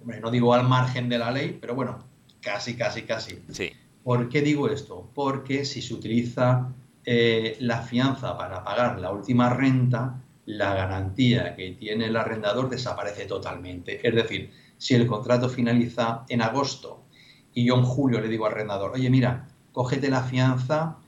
hombre, 0.00 0.20
no 0.20 0.32
digo 0.32 0.54
al 0.54 0.68
margen 0.68 1.08
de 1.08 1.18
la 1.18 1.30
ley, 1.30 1.56
pero 1.60 1.76
bueno, 1.76 1.98
casi, 2.40 2.76
casi, 2.76 3.02
casi. 3.02 3.42
Sí. 3.50 3.70
¿Por 4.02 4.28
qué 4.28 4.42
digo 4.42 4.68
esto? 4.68 5.10
Porque 5.14 5.64
si 5.64 5.82
se 5.82 5.94
utiliza 5.94 6.72
eh, 7.04 7.56
la 7.60 7.82
fianza 7.82 8.36
para 8.36 8.62
pagar 8.62 9.00
la 9.00 9.10
última 9.10 9.50
renta, 9.50 10.22
la 10.44 10.74
garantía 10.74 11.56
que 11.56 11.72
tiene 11.72 12.06
el 12.06 12.16
arrendador 12.16 12.70
desaparece 12.70 13.26
totalmente. 13.26 14.06
Es 14.06 14.14
decir, 14.14 14.52
si 14.78 14.94
el 14.94 15.06
contrato 15.06 15.48
finaliza 15.48 16.24
en 16.28 16.42
agosto 16.42 17.04
y 17.52 17.64
yo 17.64 17.74
en 17.76 17.82
julio 17.82 18.20
le 18.20 18.28
digo 18.28 18.46
al 18.46 18.52
arrendador, 18.52 18.92
oye, 18.92 19.10
mira, 19.10 19.48
cógete 19.72 20.08
la 20.08 20.22
fianza 20.22 20.98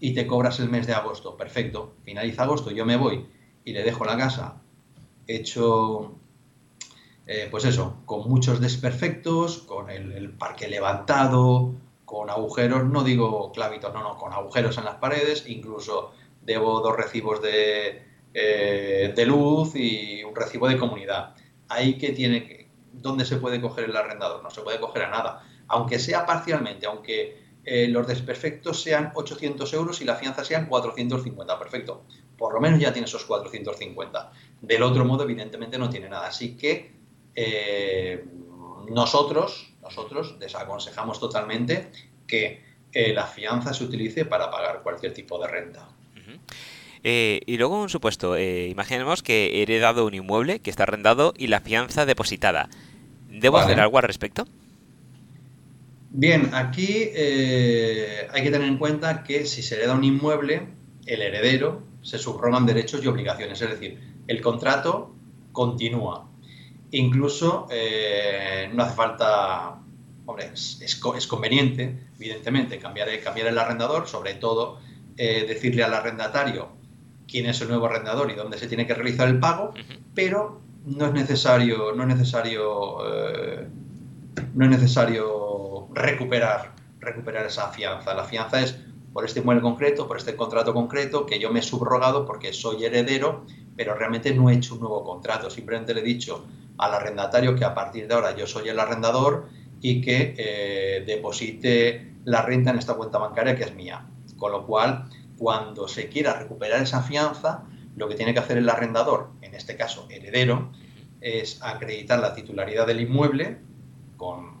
y 0.00 0.14
te 0.14 0.26
cobras 0.26 0.58
el 0.60 0.70
mes 0.70 0.86
de 0.86 0.94
agosto. 0.94 1.36
Perfecto. 1.36 1.94
Finaliza 2.04 2.42
agosto, 2.42 2.70
yo 2.70 2.84
me 2.84 2.96
voy 2.96 3.26
y 3.64 3.72
le 3.72 3.84
dejo 3.84 4.04
la 4.04 4.16
casa 4.16 4.60
hecho, 5.30 6.16
eh, 7.26 7.48
pues 7.50 7.64
eso, 7.64 8.02
con 8.06 8.28
muchos 8.28 8.60
desperfectos, 8.60 9.58
con 9.58 9.90
el, 9.90 10.30
parque 10.30 10.68
levantado, 10.68 11.74
con 12.04 12.30
agujeros, 12.30 12.84
no 12.84 13.04
digo 13.04 13.52
clavitos, 13.52 13.92
no, 13.92 14.02
no, 14.02 14.16
con 14.16 14.32
agujeros 14.32 14.78
en 14.78 14.84
las 14.84 14.96
paredes, 14.96 15.44
incluso 15.46 16.12
debo 16.42 16.80
dos 16.80 16.96
recibos 16.96 17.40
de, 17.42 18.02
eh, 18.34 19.12
de 19.14 19.26
luz 19.26 19.74
y 19.74 20.24
un 20.24 20.34
recibo 20.34 20.68
de 20.68 20.78
comunidad. 20.78 21.34
Ahí 21.68 21.98
que 21.98 22.10
tiene 22.10 22.46
que, 22.46 22.68
¿dónde 22.92 23.24
se 23.24 23.36
puede 23.36 23.60
coger 23.60 23.84
el 23.84 23.96
arrendador? 23.96 24.42
No 24.42 24.50
se 24.50 24.62
puede 24.62 24.80
coger 24.80 25.04
a 25.04 25.10
nada, 25.10 25.44
aunque 25.68 25.98
sea 25.98 26.26
parcialmente, 26.26 26.86
aunque 26.86 27.40
eh, 27.64 27.88
los 27.88 28.06
desperfectos 28.06 28.82
sean 28.82 29.12
800 29.14 29.72
euros 29.74 30.00
y 30.00 30.04
la 30.04 30.16
fianza 30.16 30.44
sean 30.44 30.66
450, 30.66 31.58
perfecto. 31.58 32.04
Por 32.38 32.54
lo 32.54 32.60
menos 32.60 32.80
ya 32.80 32.92
tiene 32.92 33.06
esos 33.06 33.24
450. 33.24 34.32
Del 34.62 34.82
otro 34.82 35.04
modo, 35.04 35.24
evidentemente, 35.24 35.78
no 35.78 35.90
tiene 35.90 36.08
nada. 36.08 36.26
Así 36.26 36.56
que 36.56 36.99
eh, 37.34 38.24
nosotros, 38.90 39.72
nosotros 39.82 40.38
desaconsejamos 40.38 41.20
totalmente 41.20 41.90
que 42.26 42.62
eh, 42.92 43.12
la 43.12 43.26
fianza 43.26 43.72
se 43.72 43.84
utilice 43.84 44.24
para 44.24 44.50
pagar 44.50 44.82
cualquier 44.82 45.12
tipo 45.12 45.38
de 45.38 45.48
renta. 45.48 45.88
y 47.02 47.56
luego 47.56 47.80
un 47.80 47.88
supuesto, 47.88 48.38
imaginemos 48.38 49.22
que 49.22 49.46
he 49.46 49.62
heredado 49.62 50.06
un 50.06 50.14
inmueble 50.14 50.60
que 50.60 50.70
está 50.70 50.82
arrendado 50.82 51.32
y 51.36 51.46
la 51.46 51.60
fianza 51.60 52.04
depositada. 52.04 52.68
¿Debo 53.30 53.58
hacer 53.58 53.80
algo 53.80 53.96
al 53.98 54.04
respecto? 54.04 54.46
Bien, 56.12 56.50
aquí 56.54 56.88
eh, 57.14 58.26
hay 58.32 58.42
que 58.42 58.50
tener 58.50 58.66
en 58.66 58.78
cuenta 58.78 59.22
que 59.22 59.46
si 59.46 59.62
se 59.62 59.76
hereda 59.76 59.94
un 59.94 60.02
inmueble, 60.02 60.66
el 61.06 61.22
heredero 61.22 61.82
se 62.02 62.18
subrogan 62.18 62.66
derechos 62.66 63.04
y 63.04 63.06
obligaciones, 63.06 63.62
es 63.62 63.70
decir, 63.70 64.00
el 64.26 64.40
contrato 64.40 65.14
continúa. 65.52 66.28
Incluso 66.92 67.68
eh, 67.70 68.70
no 68.74 68.82
hace 68.82 68.94
falta, 68.94 69.80
hombre, 70.26 70.50
es, 70.52 71.26
conveniente, 71.28 72.08
evidentemente, 72.16 72.78
cambiar, 72.78 73.08
cambiar, 73.20 73.46
el 73.48 73.58
arrendador, 73.58 74.08
sobre 74.08 74.34
todo 74.34 74.80
eh, 75.16 75.44
decirle 75.46 75.84
al 75.84 75.94
arrendatario 75.94 76.68
quién 77.28 77.46
es 77.46 77.60
el 77.60 77.68
nuevo 77.68 77.86
arrendador 77.86 78.30
y 78.30 78.34
dónde 78.34 78.58
se 78.58 78.66
tiene 78.66 78.86
que 78.86 78.94
realizar 78.94 79.28
el 79.28 79.38
pago, 79.38 79.72
pero 80.14 80.60
no 80.84 81.06
es 81.06 81.12
necesario, 81.12 81.92
no 81.94 82.02
es 82.02 82.08
necesario, 82.08 82.98
no 84.54 84.64
es 84.64 84.70
necesario 84.70 85.88
recuperar, 85.94 86.74
recuperar 86.98 87.46
esa 87.46 87.68
fianza. 87.68 88.14
La 88.14 88.24
fianza 88.24 88.60
es 88.60 88.76
por 89.12 89.24
este 89.24 89.40
inmueble 89.40 89.62
concreto, 89.62 90.06
por 90.06 90.16
este 90.16 90.36
contrato 90.36 90.72
concreto, 90.72 91.26
que 91.26 91.38
yo 91.38 91.50
me 91.50 91.60
he 91.60 91.62
subrogado 91.62 92.24
porque 92.26 92.52
soy 92.52 92.84
heredero, 92.84 93.44
pero 93.76 93.94
realmente 93.94 94.34
no 94.34 94.50
he 94.50 94.54
hecho 94.54 94.74
un 94.74 94.80
nuevo 94.80 95.02
contrato. 95.04 95.50
Simplemente 95.50 95.94
le 95.94 96.00
he 96.00 96.04
dicho 96.04 96.44
al 96.80 96.94
arrendatario 96.94 97.54
que 97.54 97.64
a 97.64 97.74
partir 97.74 98.08
de 98.08 98.14
ahora 98.14 98.34
yo 98.36 98.46
soy 98.46 98.68
el 98.68 98.78
arrendador 98.78 99.48
y 99.80 100.00
que 100.00 100.34
eh, 100.36 101.04
deposite 101.06 102.14
la 102.24 102.42
renta 102.42 102.70
en 102.70 102.78
esta 102.78 102.94
cuenta 102.94 103.18
bancaria 103.18 103.56
que 103.56 103.64
es 103.64 103.74
mía. 103.74 104.06
Con 104.36 104.52
lo 104.52 104.66
cual, 104.66 105.08
cuando 105.38 105.88
se 105.88 106.08
quiera 106.08 106.34
recuperar 106.34 106.82
esa 106.82 107.02
fianza, 107.02 107.64
lo 107.96 108.08
que 108.08 108.14
tiene 108.14 108.32
que 108.32 108.40
hacer 108.40 108.58
el 108.58 108.68
arrendador, 108.68 109.30
en 109.42 109.54
este 109.54 109.76
caso 109.76 110.06
heredero, 110.10 110.70
es 111.20 111.62
acreditar 111.62 112.18
la 112.18 112.34
titularidad 112.34 112.86
del 112.86 113.00
inmueble 113.00 113.58
con 114.16 114.60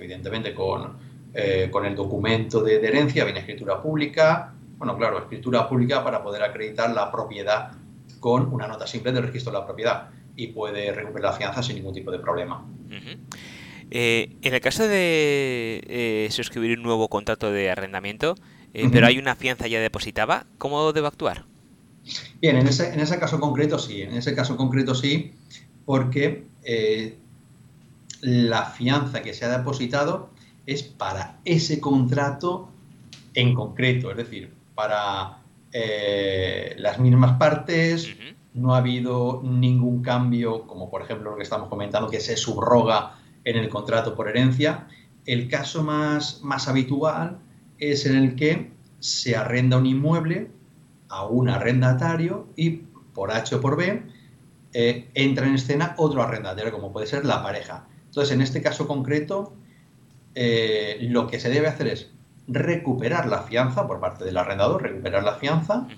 evidentemente 0.00 0.54
eh, 1.34 1.68
con, 1.70 1.84
el 1.84 1.94
documento 1.94 2.62
de, 2.62 2.76
herencia, 2.76 3.24
viene 3.24 3.40
escritura 3.40 3.82
pública, 3.82 4.54
bueno, 4.78 4.96
claro, 4.96 5.18
escritura 5.18 5.68
pública 5.68 6.02
para 6.02 6.22
poder 6.22 6.42
acreditar 6.42 6.90
la 6.90 7.12
propiedad 7.12 7.72
con 8.18 8.52
una 8.52 8.66
nota 8.66 8.86
simple 8.86 9.12
del 9.12 9.24
registro 9.24 9.52
de 9.52 9.58
la 9.58 9.66
propiedad 9.66 10.08
y 10.42 10.48
puede 10.48 10.92
recuperar 10.92 11.32
la 11.32 11.36
fianza 11.36 11.62
sin 11.62 11.76
ningún 11.76 11.94
tipo 11.94 12.10
de 12.10 12.18
problema. 12.18 12.66
Eh, 13.90 14.36
en 14.42 14.54
el 14.54 14.60
caso 14.60 14.86
de 14.86 15.82
eh, 15.86 16.28
suscribir 16.30 16.78
un 16.78 16.82
nuevo 16.82 17.08
contrato 17.08 17.50
de 17.52 17.70
arrendamiento, 17.70 18.36
pero 18.92 19.06
hay 19.06 19.18
una 19.18 19.34
fianza 19.34 19.66
ya 19.66 19.80
depositada, 19.80 20.46
¿cómo 20.58 20.92
debo 20.92 21.08
actuar? 21.08 21.44
Bien, 22.40 22.56
en 22.56 22.68
ese, 22.68 22.94
en 22.94 23.00
ese 23.00 23.18
caso 23.18 23.40
concreto 23.40 23.78
sí, 23.78 24.02
en 24.02 24.14
ese 24.14 24.34
caso 24.34 24.56
concreto 24.56 24.94
sí, 24.94 25.32
porque 25.84 26.44
la 28.20 28.66
fianza 28.66 29.22
que 29.22 29.34
se 29.34 29.44
ha 29.44 29.58
depositado 29.58 30.30
es 30.66 30.84
para 30.84 31.40
ese 31.44 31.80
contrato 31.80 32.70
en 33.34 33.54
concreto, 33.54 34.10
es 34.10 34.16
decir, 34.16 34.52
para 34.74 35.38
eh, 35.72 36.74
las 36.78 36.98
mismas 36.98 37.38
partes, 37.38 38.08
no 38.54 38.74
ha 38.74 38.78
habido 38.78 39.42
ningún 39.44 40.02
cambio, 40.02 40.66
como 40.66 40.90
por 40.90 41.02
ejemplo 41.02 41.30
lo 41.30 41.36
que 41.36 41.42
estamos 41.42 41.68
comentando, 41.68 42.10
que 42.10 42.20
se 42.20 42.36
subroga 42.36 43.16
en 43.44 43.56
el 43.56 43.68
contrato 43.68 44.14
por 44.14 44.28
herencia. 44.28 44.88
El 45.26 45.48
caso 45.48 45.82
más, 45.82 46.40
más 46.42 46.68
habitual 46.68 47.38
es 47.78 48.06
en 48.06 48.16
el 48.16 48.34
que 48.34 48.72
se 48.98 49.36
arrenda 49.36 49.78
un 49.78 49.86
inmueble 49.86 50.50
a 51.08 51.26
un 51.26 51.48
arrendatario 51.48 52.48
y 52.56 52.82
por 53.14 53.32
H 53.32 53.54
o 53.54 53.60
por 53.60 53.76
B 53.76 54.02
eh, 54.72 55.10
entra 55.14 55.46
en 55.46 55.54
escena 55.54 55.94
otro 55.98 56.22
arrendatario, 56.22 56.72
como 56.72 56.92
puede 56.92 57.06
ser 57.06 57.24
la 57.24 57.42
pareja. 57.42 57.86
Entonces, 58.06 58.34
en 58.34 58.40
este 58.40 58.62
caso 58.62 58.86
concreto, 58.86 59.54
eh, 60.34 60.98
lo 61.02 61.26
que 61.26 61.40
se 61.40 61.50
debe 61.50 61.68
hacer 61.68 61.88
es 61.88 62.10
recuperar 62.46 63.26
la 63.26 63.42
fianza 63.42 63.86
por 63.86 64.00
parte 64.00 64.24
del 64.24 64.36
arrendador, 64.36 64.82
recuperar 64.82 65.24
la 65.24 65.34
fianza, 65.34 65.88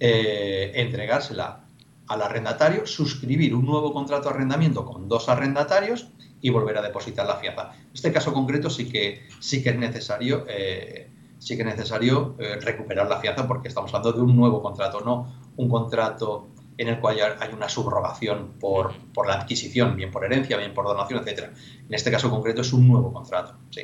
eh, 0.00 0.72
entregársela 0.74 1.65
al 2.08 2.22
arrendatario, 2.22 2.86
suscribir 2.86 3.54
un 3.54 3.66
nuevo 3.66 3.92
contrato 3.92 4.28
de 4.28 4.34
arrendamiento 4.34 4.84
con 4.84 5.08
dos 5.08 5.28
arrendatarios 5.28 6.08
y 6.40 6.50
volver 6.50 6.78
a 6.78 6.82
depositar 6.82 7.26
la 7.26 7.36
fianza. 7.36 7.72
En 7.74 7.94
este 7.94 8.12
caso 8.12 8.32
concreto 8.32 8.70
sí 8.70 8.88
que, 8.88 9.26
sí 9.40 9.62
que 9.62 9.70
es 9.70 9.76
necesario, 9.76 10.44
eh, 10.48 11.10
sí 11.38 11.56
que 11.56 11.62
es 11.62 11.68
necesario 11.68 12.36
recuperar 12.60 13.08
la 13.08 13.20
fianza 13.20 13.46
porque 13.46 13.68
estamos 13.68 13.92
hablando 13.92 14.12
de 14.12 14.22
un 14.22 14.36
nuevo 14.36 14.62
contrato, 14.62 15.00
no 15.00 15.32
un 15.56 15.68
contrato 15.68 16.48
en 16.78 16.88
el 16.88 17.00
cual 17.00 17.16
hay 17.40 17.52
una 17.52 17.68
subrogación 17.68 18.54
por, 18.60 18.94
la 19.26 19.34
adquisición, 19.34 19.96
bien 19.96 20.10
por 20.10 20.24
herencia, 20.24 20.56
bien 20.56 20.74
por 20.74 20.84
donación, 20.84 21.20
etcétera. 21.20 21.52
En 21.88 21.94
este 21.94 22.10
caso 22.10 22.30
concreto 22.30 22.60
es 22.60 22.72
un 22.72 22.86
nuevo 22.86 23.12
contrato, 23.12 23.54
sí. 23.70 23.82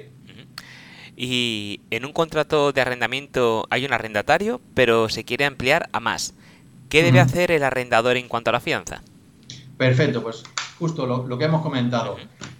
Y 1.16 1.80
en 1.90 2.04
un 2.04 2.12
contrato 2.12 2.72
de 2.72 2.80
arrendamiento 2.80 3.66
hay 3.70 3.84
un 3.84 3.92
arrendatario, 3.92 4.60
pero 4.74 5.08
se 5.08 5.24
quiere 5.24 5.44
ampliar 5.44 5.88
a 5.92 6.00
más. 6.00 6.34
¿Qué 6.92 7.02
debe 7.02 7.20
hacer 7.20 7.50
el 7.50 7.62
arrendador 7.62 8.16
en 8.18 8.28
cuanto 8.28 8.50
a 8.50 8.52
la 8.52 8.60
fianza? 8.60 9.02
Perfecto, 9.78 10.22
pues 10.22 10.42
justo 10.78 11.06
lo, 11.06 11.38
que 11.38 11.46
hemos 11.46 11.62
comentado. 11.62 12.18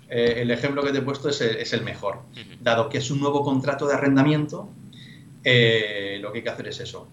Eh, 0.09 0.37
el 0.39 0.51
ejemplo 0.51 0.83
que 0.83 0.91
te 0.91 0.99
he 0.99 1.03
puesto 1.03 1.29
es, 1.29 1.41
el 1.73 1.83
mejor. 1.85 2.23
Dado 2.61 2.89
que 2.89 2.99
es 2.99 3.11
un 3.11 3.21
nuevo 3.21 3.45
contrato 3.45 3.87
de 3.87 3.95
arrendamiento, 3.95 4.71
eh, 5.45 6.19
lo 6.23 6.33
que 6.33 6.39
hay 6.39 6.45
que 6.45 6.51
hacer 6.51 6.69
es 6.69 6.81
eso. 6.81 7.09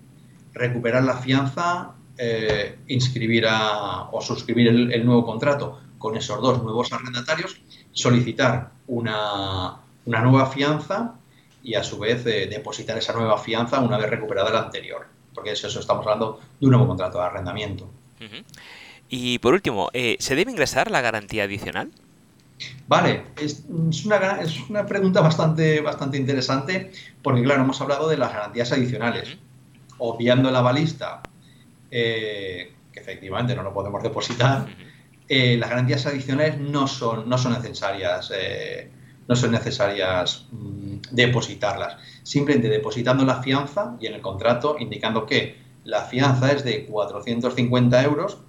Recuperar 0.53 1.03
la 1.03 1.17
fianza 1.17 1.93
eh, 2.21 2.79
inscribir 2.87 3.45
o 3.47 4.21
suscribir 4.21 4.67
el, 4.67 5.05
nuevo 5.05 5.25
contrato 5.25 5.79
con 5.97 6.17
esos 6.17 6.41
dos 6.41 6.61
nuevos 6.61 6.91
arrendatarios, 6.91 7.61
solicitar 7.93 8.71
una, 8.87 9.77
nueva 10.05 10.47
fianza 10.47 11.15
y 11.63 11.75
a 11.75 11.83
su 11.83 11.97
vez 11.97 12.25
eh, 12.25 12.47
depositar 12.49 12.97
esa 12.97 13.13
nueva 13.13 13.37
fianza 13.37 13.79
una 13.79 13.97
vez 13.97 14.09
recuperada 14.09 14.51
la 14.51 14.63
anterior. 14.63 15.18
Porque 15.39 15.53
eso, 15.53 15.67
estamos 15.67 16.05
hablando 16.05 16.37
de 16.59 16.65
un 16.65 16.71
nuevo 16.73 16.85
contrato 16.85 17.17
de 17.17 17.23
arrendamiento. 17.23 17.89
Y 19.07 19.39
por 19.39 19.53
último, 19.53 19.89
eh, 19.93 20.17
¿se 20.19 20.35
debe 20.35 20.51
ingresar 20.51 20.91
la 20.91 20.99
garantía 20.99 21.45
adicional? 21.45 21.91
Vale, 22.89 23.23
es, 23.39 23.63
una, 24.03 24.41
es 24.41 24.69
una 24.69 24.85
pregunta 24.85 25.21
bastante, 25.21 25.79
bastante 25.79 26.17
interesante 26.17 26.91
porque, 27.21 27.41
claro, 27.41 27.61
hemos 27.61 27.79
hablado 27.79 28.09
de 28.09 28.17
las 28.17 28.33
garantías 28.33 28.73
adicionales. 28.73 29.37
Obviando 29.97 30.51
la 30.51 30.59
balista 30.59 31.21
eh, 31.89 32.73
que 32.91 32.99
efectivamente 32.99 33.55
no 33.55 33.63
lo 33.63 33.73
podemos 33.73 34.03
depositar, 34.03 34.67
eh, 35.29 35.55
las 35.55 35.69
garantías 35.69 36.05
adicionales 36.05 36.59
no 36.59 36.85
son, 36.85 37.29
no 37.29 37.37
son 37.37 37.53
necesarias. 37.53 38.29
Eh, 38.35 38.91
no 39.29 39.35
son 39.35 39.51
necesarias 39.51 40.47
mm, 40.51 40.97
depositarlas. 41.11 41.97
Simplemente 42.23 42.67
depositando 42.67 43.23
la 43.23 43.41
fianza 43.41 43.95
y 44.01 44.07
en 44.07 44.15
el 44.15 44.21
contrato 44.21 44.75
indicando 44.79 45.25
que 45.27 45.55
la 45.85 46.01
fianza 46.01 46.51
es 46.51 46.63
de 46.63 46.85
450 46.85 48.03
euros 48.03 48.39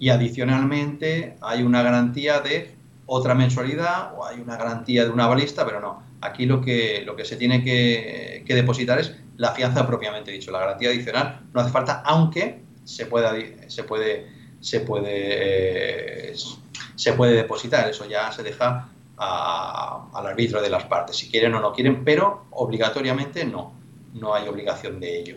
y 0.00 0.10
adicionalmente 0.10 1.36
hay 1.40 1.64
una 1.64 1.82
garantía 1.82 2.38
de 2.40 2.72
otra 3.06 3.34
mensualidad 3.34 4.14
o 4.16 4.24
hay 4.24 4.40
una 4.40 4.56
garantía 4.56 5.04
de 5.04 5.10
una 5.10 5.26
balista, 5.26 5.66
pero 5.66 5.80
no. 5.80 6.02
Aquí 6.20 6.46
lo 6.46 6.60
que, 6.60 7.02
lo 7.04 7.16
que 7.16 7.24
se 7.24 7.36
tiene 7.36 7.64
que, 7.64 8.44
que 8.46 8.54
depositar 8.54 9.00
es 9.00 9.16
la 9.36 9.52
fianza 9.52 9.86
propiamente 9.86 10.30
dicho. 10.30 10.52
La 10.52 10.60
garantía 10.60 10.90
adicional 10.90 11.40
no 11.52 11.60
hace 11.60 11.70
falta, 11.70 12.02
aunque 12.04 12.60
se 12.84 13.06
puede, 13.06 13.68
se 13.68 13.82
puede, 13.82 14.28
se 14.60 14.80
puede, 14.80 16.30
eh, 16.30 16.34
se 16.94 17.12
puede 17.14 17.34
depositar. 17.34 17.88
Eso 17.88 18.08
ya 18.08 18.30
se 18.30 18.42
deja 18.44 18.88
al 19.18 20.26
arbitro 20.26 20.62
de 20.62 20.70
las 20.70 20.84
partes, 20.84 21.16
si 21.16 21.30
quieren 21.30 21.54
o 21.54 21.60
no 21.60 21.72
quieren, 21.72 22.04
pero 22.04 22.44
obligatoriamente 22.50 23.44
no, 23.44 23.72
no 24.14 24.34
hay 24.34 24.48
obligación 24.48 25.00
de 25.00 25.20
ello. 25.20 25.36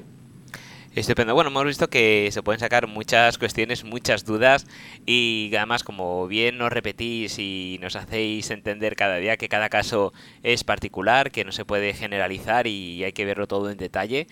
Estupendo. 0.94 1.34
Bueno, 1.34 1.52
hemos 1.52 1.64
visto 1.64 1.90
que 1.90 2.28
se 2.34 2.44
pueden 2.44 2.60
sacar 2.60 2.86
muchas 2.86 3.38
cuestiones, 3.38 3.86
muchas 3.86 4.26
dudas 4.26 4.68
y 5.06 5.50
además 5.56 5.86
como 5.86 6.28
bien 6.28 6.58
nos 6.58 6.70
repetís 6.70 7.40
y 7.40 7.78
nos 7.82 7.96
hacéis 7.96 8.52
entender 8.52 8.98
cada 8.98 9.16
día 9.16 9.38
que 9.38 9.48
cada 9.48 9.70
caso 9.70 10.12
es 10.44 10.66
particular, 10.66 11.32
que 11.32 11.46
no 11.46 11.54
se 11.54 11.64
puede 11.64 11.94
generalizar 11.94 12.68
y 12.68 13.06
hay 13.06 13.14
que 13.14 13.24
verlo 13.24 13.48
todo 13.48 13.70
en 13.70 13.78
detalle. 13.78 14.28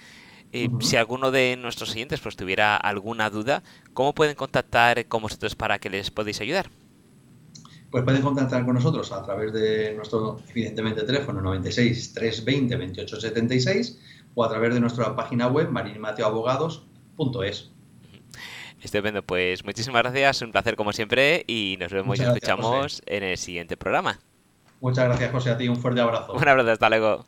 Eh, 0.51 0.67
si 0.81 0.97
alguno 0.97 1.31
de 1.31 1.55
nuestros 1.55 1.91
siguientes 1.91 2.19
pues 2.19 2.35
tuviera 2.35 2.75
alguna 2.75 3.29
duda, 3.29 3.63
¿cómo 3.93 4.13
pueden 4.13 4.35
contactar 4.35 5.05
con 5.05 5.21
vosotros 5.21 5.55
para 5.55 5.79
que 5.79 5.89
les 5.89 6.11
podéis 6.11 6.41
ayudar? 6.41 6.69
Pues 7.91 8.03
pueden 8.03 8.21
contactar 8.21 8.65
con 8.65 8.75
nosotros 8.75 9.11
a 9.11 9.23
través 9.23 9.51
de 9.51 9.95
nuestro, 9.95 10.37
evidentemente, 10.49 11.03
teléfono 11.03 11.41
96 11.41 12.13
320 12.13 12.75
28 12.75 13.21
76 13.21 13.99
o 14.35 14.43
a 14.43 14.49
través 14.49 14.73
de 14.73 14.79
nuestra 14.79 15.15
página 15.15 15.47
web 15.47 15.69
marinmateoabogados.es. 15.69 17.71
Estupendo, 18.81 19.23
pues 19.23 19.65
muchísimas 19.65 20.03
gracias, 20.03 20.41
un 20.41 20.51
placer 20.51 20.75
como 20.75 20.93
siempre 20.93 21.43
y 21.47 21.77
nos 21.79 21.91
vemos 21.91 22.19
y 22.19 22.23
escuchamos 22.23 23.01
en 23.05 23.23
el 23.23 23.37
siguiente 23.37 23.75
programa. 23.75 24.19
Muchas 24.79 25.05
gracias, 25.05 25.31
José, 25.31 25.49
a 25.49 25.57
ti, 25.57 25.67
un 25.67 25.75
fuerte 25.75 25.99
abrazo. 25.99 26.33
Un 26.33 26.47
abrazo, 26.47 26.71
hasta 26.71 26.89
luego. 26.89 27.25